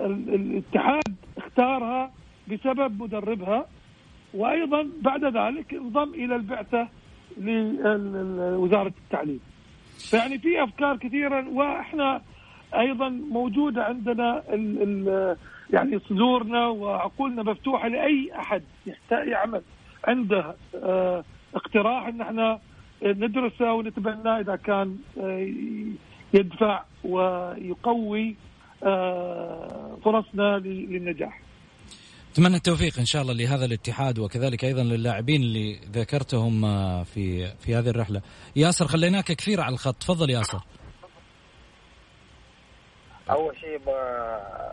الاتحاد 0.00 1.14
اختارها 1.38 2.10
بسبب 2.48 3.02
مدربها 3.02 3.66
وأيضا 4.34 4.88
بعد 5.02 5.24
ذلك 5.24 5.74
انضم 5.74 6.14
إلى 6.14 6.36
البعثة 6.36 6.88
لوزارة 7.38 8.92
التعليم. 9.04 9.40
فيعني 10.10 10.38
في 10.38 10.64
أفكار 10.64 10.96
كثيره 10.96 11.48
وإحنا 11.48 12.22
أيضا 12.74 13.08
موجوده 13.08 13.84
عندنا 13.84 14.42
ال 14.52 14.82
ال 14.82 15.36
يعني 15.72 15.98
صدورنا 16.08 16.66
وعقولنا 16.66 17.42
مفتوحة 17.42 17.88
لأي 17.88 18.30
أحد 18.38 18.62
يعمل 19.10 19.62
عنده 20.04 20.54
آه 20.74 21.24
اقتراح 21.54 22.06
إن 22.06 22.20
إحنا 22.20 22.58
ندرسه 23.02 23.72
ونتبناه 23.72 24.40
إذا 24.40 24.56
كان 24.56 24.96
آه 25.20 25.52
يدفع 26.34 26.82
ويقوي 27.04 28.36
آه، 28.82 29.98
فرصنا 30.04 30.58
للنجاح 30.58 31.40
أتمنى 32.32 32.56
التوفيق 32.56 32.98
إن 32.98 33.04
شاء 33.04 33.22
الله 33.22 33.32
لهذا 33.32 33.64
الاتحاد 33.64 34.18
وكذلك 34.18 34.64
أيضا 34.64 34.82
للاعبين 34.82 35.42
اللي 35.42 35.78
ذكرتهم 35.92 36.64
آه، 36.64 37.02
في 37.02 37.52
في 37.60 37.74
هذه 37.74 37.88
الرحلة. 37.88 38.22
ياسر 38.56 38.86
خليناك 38.86 39.24
كثير 39.24 39.60
على 39.60 39.72
الخط، 39.72 39.94
تفضل 39.94 40.30
ياسر. 40.30 40.60
أول 43.30 43.56
شيء 43.56 43.80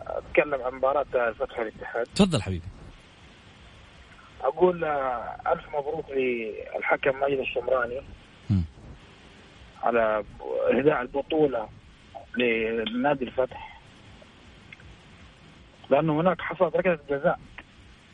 أتكلم 0.06 0.62
عن 0.62 0.74
مباراة 0.74 1.32
فتح 1.38 1.58
الاتحاد. 1.58 2.06
تفضل 2.14 2.42
حبيبي. 2.42 2.66
أقول 4.40 4.84
آه، 4.84 5.36
ألف 5.52 5.68
مبروك 5.68 6.10
للحكم 6.10 7.20
ماجد 7.20 7.38
الشمراني 7.38 8.00
م. 8.50 8.60
على 9.82 10.24
إهداء 10.70 11.02
البطولة 11.02 11.68
لنادي 12.36 13.24
الفتح 13.24 13.80
لأنه 15.90 16.20
هناك 16.20 16.40
حصلت 16.40 16.76
ركلة 16.76 16.98
جزاء 17.10 17.38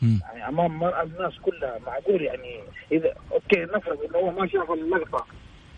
يعني 0.02 0.48
أمام 0.48 0.85
الناس 0.85 1.38
كلها 1.42 1.78
معقول 1.87 2.22
يعني 2.22 2.61
إذا 2.92 3.14
أوكي 3.33 3.61
نفرض 3.61 3.98
إنه 4.02 4.18
هو 4.18 4.31
ما 4.31 4.46
شاف 4.48 4.70
اللقطة 4.70 5.26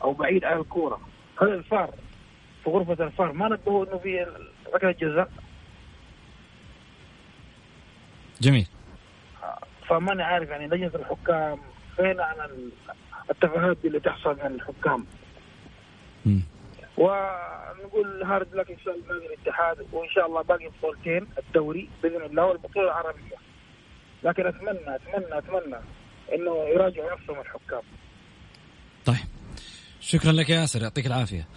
أو 0.02 0.12
بعيد 0.12 0.44
عن 0.44 0.58
الكورة 0.58 1.00
هل 1.42 1.48
الفار 1.48 1.90
في 2.64 2.70
غرفة 2.70 3.04
الفار 3.04 3.32
ما 3.32 3.48
نبهوا 3.48 3.86
إنه 3.86 3.98
في 3.98 4.26
ركله 4.74 4.92
جزاء 4.92 5.30
جميل. 8.40 8.66
فماني 9.88 10.22
عارف 10.22 10.48
يعني 10.48 10.66
لجنة 10.66 10.90
الحكام 10.94 11.60
فين 11.96 12.20
عن 12.20 12.70
التفاهات 13.30 13.76
اللي 13.84 14.00
تحصل 14.00 14.36
من 14.44 14.54
الحكام. 14.54 15.06
ونقول 16.96 18.22
هارد 18.22 18.54
لك 18.54 18.70
إن 18.70 18.78
شاء 18.84 18.94
الله 18.94 19.06
باقي 19.08 19.26
الاتحاد 19.26 19.86
وإن 19.92 20.08
شاء 20.10 20.26
الله 20.26 20.42
باقي 20.42 20.68
بطولتين 20.68 21.26
الدوري 21.38 21.88
بإذن 22.02 22.22
الله 22.22 22.44
والبطولة 22.44 22.86
العربية. 22.86 23.36
لكن 24.22 24.46
اتمنى 24.46 24.96
اتمنى 24.96 25.38
أتمنى 25.38 25.76
إنه 26.34 26.68
يراجعوا 26.74 27.12
نفسهم 27.12 27.40
الحكام. 27.40 27.82
طيب. 29.04 29.16
شكرا 30.00 30.32
لك 30.32 30.50
يا 30.50 30.60
ياسر 30.60 30.82
يعطيك 30.82 31.06
العافية. 31.06 31.48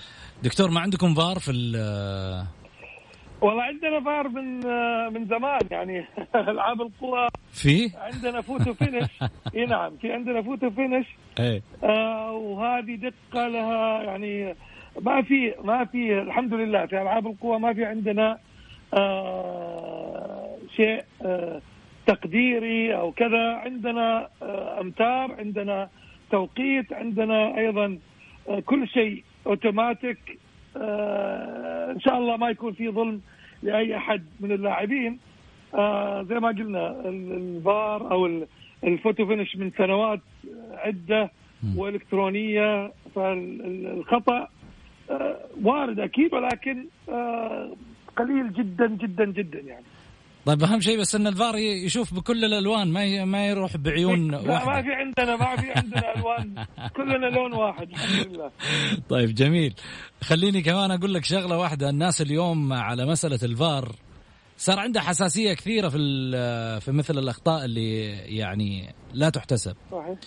دكتور 0.44 0.70
ما 0.70 0.80
عندكم 0.80 1.16
فار 1.16 1.40
في 1.40 1.52
والله 3.42 3.64
عندنا 3.64 4.00
فار 4.00 4.28
من 4.30 4.60
من 5.14 5.26
زمان 5.26 5.60
يعني 5.72 6.06
ألعاب 6.36 6.82
القوى. 6.82 7.28
في؟ 7.54 7.92
عندنا 7.98 8.42
photo 8.42 8.74
finish 8.74 9.10
إي 9.56 9.66
نعم 9.66 9.98
في 10.02 10.14
عندنا 10.14 10.42
photo 10.42 10.70
finish 10.70 11.06
إيه. 11.40 11.62
آه 11.84 12.32
وهذه 12.32 12.96
دقة 12.96 13.48
لها 13.48 14.04
يعني 14.04 14.56
ما 15.02 15.22
في 15.22 15.54
ما 15.64 15.86
في 15.86 16.20
الحمد 16.20 16.54
لله 16.54 16.86
في 16.86 17.02
ألعاب 17.02 17.28
القوى 17.28 17.60
ما 17.60 17.74
في 17.74 17.86
عندنا 17.86 18.38
آه 18.94 20.58
شيء 20.76 21.04
آه 21.26 21.62
تقديري 22.08 22.96
أو 22.96 23.12
كذا. 23.12 23.54
عندنا 23.54 24.30
آه، 24.42 24.82
أمتار 24.82 25.36
عندنا 25.40 25.90
توقيت 26.32 26.94
عندنا 26.94 27.58
أيضا 27.58 27.98
آه، 28.50 28.60
كل 28.60 28.88
شيء 28.88 29.24
اوتوماتيك 29.48 30.18
آه، 30.30 30.36
إن 31.92 32.00
شاء 32.00 32.18
الله 32.18 32.38
ما 32.38 32.50
يكون 32.50 32.74
في 32.74 32.90
ظلم 32.90 33.22
لأي 33.64 33.98
أحد 33.98 34.24
من 34.40 34.52
اللاعبين. 34.52 35.20
زي 36.30 36.40
ما 36.40 36.48
قلنا 36.48 37.02
الفار 37.06 38.12
أو 38.12 38.46
ال 38.84 38.91
photo 38.91 39.26
finish 39.26 39.56
من 39.56 39.72
سنوات 39.78 40.20
عدة 40.74 41.32
وإلكترونية 41.76 42.92
فالخطا 43.16 44.48
وارد 45.64 46.00
أكيد 46.00 46.34
ولكن 46.34 46.86
قليل 48.18 48.54
جدا 48.54 48.88
جدا 48.88 49.26
جدا 49.26 49.60
يعني. 49.60 49.86
طيب 50.48 50.64
أهم 50.64 50.82
شيء 50.82 51.00
بس 51.00 51.16
إن 51.16 51.28
الفار 51.28 51.56
يشوف 51.58 52.14
بكل 52.14 52.46
الألوان 52.46 52.88
ما 52.88 53.26
ما 53.26 53.48
يروح 53.48 53.78
بعيون 53.78 54.32
لا 54.32 54.38
واحدة. 54.38 54.72
ما 54.72 54.82
في 54.82 54.94
عندنا 54.94 55.36
ما 55.36 55.56
في 55.56 55.72
عندنا 55.72 56.16
ألوان. 56.16 56.66
كلنا 56.96 57.26
لون 57.26 57.54
واحد 57.54 57.90
الحمد 57.90 58.28
لله. 58.28 58.52
طيب 59.10 59.36
جميل. 59.36 59.74
خليني 60.24 60.62
كمان 60.62 60.92
أقول 60.92 61.14
لك 61.14 61.26
شغلة 61.26 61.58
واحدة. 61.58 61.90
الناس 61.90 62.22
اليوم 62.22 62.74
على 62.74 63.06
مسألة 63.06 63.40
الفار 63.44 63.92
صار 64.58 64.80
عنده 64.80 65.02
حساسية 65.02 65.54
كثيرة 65.54 65.90
في 65.90 65.98
في 66.82 66.92
مثل 66.92 67.18
الأخطاء 67.18 67.66
اللي 67.66 68.02
يعني 68.38 68.94
لا 69.14 69.30
تحتسب. 69.30 69.76
صحيح. 69.92 70.18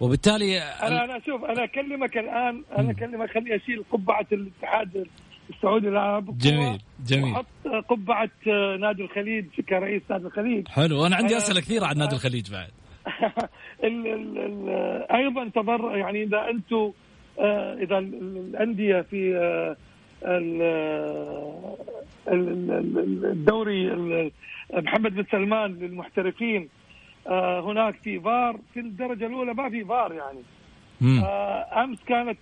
وبالتالي 0.00 0.58
أنا 0.58 1.04
أنا 1.04 1.20
شوف 1.26 1.44
أنا 1.44 1.64
أكلمك 1.64 2.16
الآن 2.18 2.64
أنا 2.78 2.90
أكلمك 2.90 3.30
خليني 3.30 3.56
أشيل 3.56 3.84
قبعة 3.92 4.26
الاتحاد 4.32 5.06
السعودي 5.50 5.86
للالعاب 5.86 6.38
جميل 6.38 6.80
جميل. 7.06 7.32
وحط 7.32 7.86
قبعة 7.88 8.30
نادي 8.80 9.02
الخليج 9.02 9.46
كرئيس 9.68 10.02
نادي 10.10 10.26
الخليج. 10.26 10.68
حلو 10.68 11.02
وأنا 11.02 11.16
عندي 11.16 11.36
أسئلة 11.36 11.60
كثيرة 11.60 11.86
عن 11.86 11.98
نادي 11.98 12.14
الخليج 12.18 12.52
بعد. 12.52 12.70
ال 13.84 14.06
ال 14.06 14.38
ال 14.38 14.68
أيضا 15.12 15.48
تضر 15.48 15.96
يعني 15.96 16.22
إذا 16.22 16.50
أنتم 16.50 16.92
آه، 17.38 17.74
إذا 17.74 17.98
الأندية 17.98 19.00
في 19.00 19.36
آه، 19.36 19.76
الدوري 23.32 23.90
محمد 24.72 25.14
بن 25.14 25.24
سلمان 25.30 25.74
للمحترفين 25.74 26.68
آه، 27.26 27.60
هناك 27.60 27.94
في 28.04 28.20
فار 28.20 28.60
في 28.74 28.80
الدرجة 28.80 29.26
الأولى 29.26 29.54
ما 29.54 29.70
في 29.70 29.84
فار 29.84 30.12
يعني. 30.12 30.42
أمس 31.84 31.98
كانت 32.06 32.38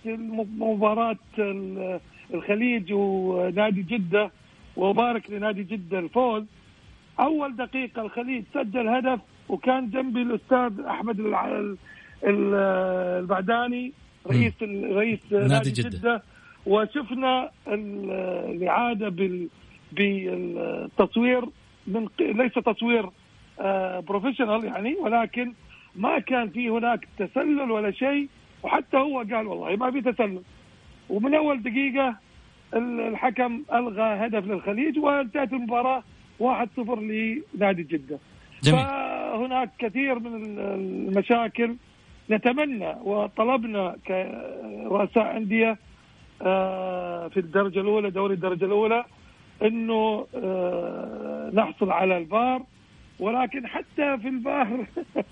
مباراة 0.57 1.17
الخليج 2.33 2.93
ونادي 2.93 3.81
جدة 3.81 4.31
وبارك 4.77 5.31
لنادي 5.31 5.63
جدة 5.63 5.99
الفوز. 5.99 6.43
أول 7.19 7.55
دقيقة 7.55 8.01
الخليج 8.01 8.43
سجل 8.53 8.87
هدف 8.87 9.19
وكان 9.49 9.89
جنبي 9.89 10.21
الأستاذ 10.21 10.85
أحمد 10.85 11.19
البعداني 12.23 13.93
رئيس 14.27 14.53
رئيس 14.83 15.19
نادي 15.31 15.71
جدة, 15.71 15.89
جدة. 15.89 16.23
وشفنا 16.65 17.49
الإعادة 17.67 19.09
بالتصوير 19.91 21.45
من 21.87 22.07
ليس 22.19 22.53
تصوير 22.53 23.09
بروفيشنال 24.01 24.49
آه، 24.49 24.65
يعني 24.65 24.95
ولكن 24.95 25.53
ما 25.95 26.19
كان 26.19 26.49
في 26.49 26.69
هناك 26.69 27.07
تسلل 27.17 27.71
ولا 27.71 27.91
شيء 27.91 28.27
وحتى 28.63 28.97
هو 28.97 29.17
قال 29.17 29.47
والله 29.47 29.75
ما 29.75 29.91
في 29.91 30.01
تسلل. 30.01 30.41
ومن 31.09 31.35
أول 31.35 31.63
دقيقة 31.63 32.15
الحكم 32.73 33.63
ألغى 33.73 34.01
هدف 34.01 34.47
للخليج 34.47 34.99
وانتهت 34.99 35.53
المباراة 35.53 36.03
1-0 36.39 36.43
لنادي 36.79 37.83
جدة. 37.83 38.19
جميل. 38.63 38.79
فهناك 38.85 39.69
كثير 39.79 40.19
من 40.19 40.59
المشاكل 40.59 41.75
نتمنى 42.29 42.95
وطلبنا 43.03 43.95
كرؤساء 44.07 45.37
أندية 45.37 45.77
آه، 46.41 47.27
في 47.27 47.39
الدرجة 47.39 47.79
الأولى 47.79 48.09
دوري 48.09 48.33
الدرجة 48.33 48.65
الأولى 48.65 49.03
إنه 49.61 50.27
آه، 50.35 51.51
نحصل 51.53 51.91
على 51.91 52.17
الفار 52.17 52.63
ولكن 53.19 53.67
حتى 53.67 54.17
في 54.21 54.27
الفار 54.27 54.87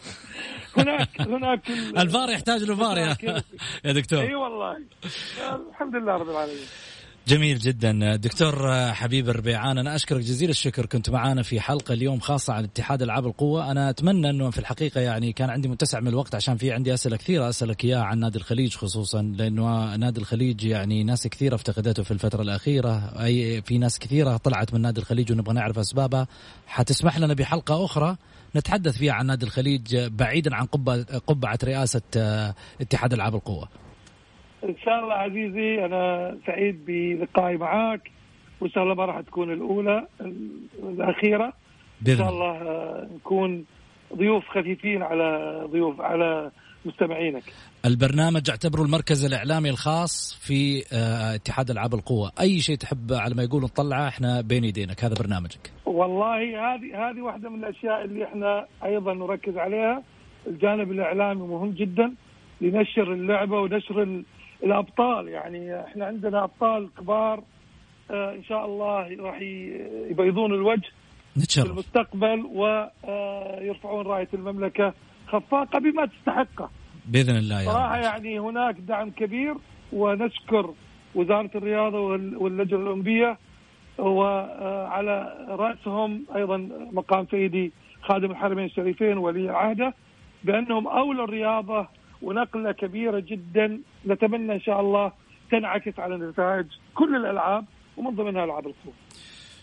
هناك 0.78 1.22
هناك 1.22 1.70
الفار 1.98 2.30
يحتاج 2.30 2.64
له 2.64 2.76
فار 2.76 2.98
يا 3.86 3.92
دكتور. 3.92 4.22
إي 4.22 4.36
والله. 4.36 4.78
الحمد 5.70 5.96
لله 5.96 6.14
رب 6.14 6.30
العالمين. 6.30 6.66
جميل 7.28 7.60
جدا. 7.60 8.16
دكتور 8.16 8.70
حبيب 8.94 9.30
الربيعان 9.30 9.78
أنا 9.78 9.96
أشكرك 9.96 10.20
جزيل 10.20 10.50
الشكر. 10.50 10.86
كنت 10.86 11.10
معنا 11.10 11.44
في 11.44 11.60
حلقة 11.60 11.94
اليوم 11.94 12.20
خاصة 12.20 12.54
عن 12.54 12.64
اتحاد 12.64 13.02
ألعاب 13.02 13.26
القوة. 13.26 13.72
أنا 13.72 13.90
أتمنى 13.90 14.30
أنه 14.30 14.50
في 14.50 14.58
الحقيقة 14.58 15.02
يعني 15.02 15.34
كان 15.34 15.50
عندي 15.50 15.68
متسع 15.68 16.00
من 16.00 16.08
الوقت 16.08 16.36
عشان 16.36 16.58
في 16.58 16.72
عندي 16.72 16.94
أسئلة 16.94 17.18
كثيرة 17.18 17.50
أسألك 17.50 17.86
إياها 17.86 18.04
عن 18.04 18.20
نادي 18.20 18.38
الخليج 18.38 18.76
خصوصا 18.76 19.22
لأنه 19.22 19.96
نادي 19.96 20.20
الخليج 20.20 20.66
يعني 20.66 21.04
ناس 21.04 21.28
كثيرة 21.28 21.56
افتقدته 21.56 22.04
في 22.04 22.12
الفترة 22.12 22.42
الأخيرة. 22.42 23.24
أي 23.24 23.62
في 23.62 23.78
ناس 23.78 24.00
كثيرة 24.00 24.38
طلعت 24.38 24.74
من 24.74 24.82
نادي 24.82 25.02
الخليج 25.02 25.32
ونبغى 25.32 25.54
نعرف 25.54 25.80
أسبابها. 25.80 26.28
حتسمح 26.68 27.20
لنا 27.20 27.34
بحلقة 27.34 27.86
أخرى 27.86 28.18
نتحدث 28.56 28.98
فيها 28.98 29.14
عن 29.14 29.26
نادي 29.26 29.46
الخليج 29.46 29.98
بعيدا 29.98 30.56
عن 30.56 30.66
قبعه 30.66 31.04
قبعة 31.28 31.60
رئاسة 31.64 32.02
اتحاد 32.82 33.14
ألعاب 33.14 33.36
القوة. 33.36 33.85
إن 34.70 34.76
شاء 34.86 35.00
الله 35.04 35.14
عزيزي 35.14 35.86
أنا 35.86 36.38
سعيد 36.48 36.86
بلقائي 36.86 37.58
معك 37.58 38.12
وإن 38.62 38.72
شاء 38.72 38.84
الله 38.84 38.96
ما 38.96 39.06
راح 39.06 39.22
تكون 39.22 39.54
الأولى 39.54 40.08
الأخيرة. 40.84 41.54
إن 42.08 42.18
شاء 42.18 42.30
الله. 42.30 42.52
آه، 42.52 43.08
نكون 43.16 43.66
ضيوف 44.16 44.44
خفيفين 44.48 45.04
على 45.04 45.62
ضيوف 45.72 46.02
على 46.02 46.52
مستمعينك. 46.86 47.44
البرنامج 47.86 48.50
اعتبره 48.50 48.82
المركز 48.82 49.26
الإعلامي 49.26 49.70
الخاص 49.70 50.40
في 50.48 50.84
آه، 50.94 51.36
اتحاد 51.36 51.72
ألعاب 51.72 51.94
القوة. 51.94 52.32
أي 52.42 52.60
شيء 52.60 52.76
تحب 52.76 53.14
على 53.14 53.36
ما 53.36 53.44
يقولوا 53.44 53.68
نطلعه 53.68 54.08
إحنا 54.08 54.42
بين 54.42 54.64
يدينك. 54.64 55.04
هذا 55.04 55.16
برنامجك. 55.20 55.72
والله 55.86 56.38
هذه 56.38 57.10
هذه 57.10 57.22
واحدة 57.22 57.50
من 57.50 57.60
الأشياء 57.60 58.06
اللي 58.06 58.24
إحنا 58.26 58.66
أيضا 58.86 59.14
نركز 59.14 59.58
عليها. 59.58 60.04
الجانب 60.48 60.92
الإعلامي 60.92 61.48
مهم 61.48 61.72
جدا 61.72 62.14
لنشر 62.62 63.14
اللعبة 63.14 63.60
ونشر 63.60 64.24
الأبطال 64.66 65.28
يعني 65.28 65.80
إحنا 65.84 66.06
عندنا 66.06 66.44
أبطال 66.44 66.90
كبار 66.98 67.44
آه 68.12 68.32
إن 68.34 68.44
شاء 68.44 68.66
الله 68.66 69.16
راح 69.20 69.42
يبيضون 70.12 70.54
الوجه 70.54 70.90
نتشرف. 71.38 71.66
في 71.66 71.72
المستقبل 71.72 72.46
ويرفعون 72.46 74.06
راية 74.08 74.28
المملكة 74.34 74.94
خفاقة 75.28 75.80
بما 75.80 76.06
تستحقه 76.06 76.70
بإذن 77.06 77.36
الله 77.38 77.62
يا 77.62 77.70
صراحة 77.72 77.98
يعني 77.98 78.40
هناك 78.40 78.76
دعم 78.80 79.10
كبير 79.10 79.56
ونشكر 79.94 80.74
وزارة 81.16 81.50
الرياضة 81.56 82.00
واللجنة 82.38 82.80
الأولمبية 82.82 83.38
وعلى 84.00 85.46
رأسهم 85.50 86.26
أيضا 86.36 86.58
مقام 86.92 87.28
سيدي 87.32 87.72
خادم 88.02 88.32
الحرمين 88.32 88.66
الشريفين 88.66 89.18
ولي 89.18 89.50
عهده 89.50 89.94
بأنهم 90.44 90.88
أولى 90.88 91.24
الرياضة 91.24 91.88
ونقلة 92.22 92.72
كبيرة 92.72 93.20
جدا 93.20 93.80
نتمنى 94.08 94.54
إن 94.54 94.62
شاء 94.62 94.82
الله 94.82 95.12
تنعكس 95.52 96.00
على 96.00 96.18
نتائج 96.18 96.66
كل 96.96 97.16
الألعاب 97.16 97.66
ومن 97.98 98.16
ضمنها 98.16 98.44
ألعاب 98.44 98.68
القوه. 98.68 98.94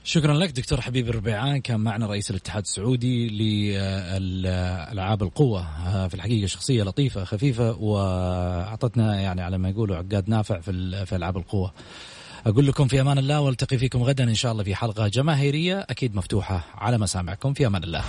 شكرا 0.05 0.35
لك 0.35 0.51
دكتور 0.51 0.81
حبيب 0.81 1.09
الربيعان 1.09 1.61
كان 1.61 1.81
معنا 1.81 2.07
رئيس 2.07 2.31
الاتحاد 2.31 2.63
السعودي 2.63 3.29
لالعاب 4.19 5.23
القوة 5.23 5.63
في 6.09 6.15
الحقيقة 6.15 6.47
شخصية 6.47 6.83
لطيفة 6.83 7.25
خفيفة 7.25 7.83
وأعطتنا 7.83 9.21
يعني 9.21 9.43
على 9.43 9.59
ما 9.59 9.69
يقولوا 9.69 9.97
عقاد 9.97 10.31
نافع 10.31 10.61
في 10.61 11.07
في 11.07 11.17
ألعاب 11.17 11.37
القوة. 11.37 11.73
أقول 12.47 12.67
لكم 12.67 12.87
في 12.87 13.01
أمان 13.01 13.19
الله 13.19 13.41
والتقي 13.41 13.79
فيكم 13.79 14.03
غدا 14.03 14.25
إن 14.25 14.35
شاء 14.35 14.53
الله 14.53 14.65
في 14.65 14.75
حلقة 14.75 15.09
جماهيرية 15.09 15.87
أكيد 15.91 16.17
مفتوحة 16.17 16.67
على 16.75 16.99
مسامعكم 16.99 17.53
في 17.53 17.67
أمان 17.67 17.83
الله. 17.83 18.05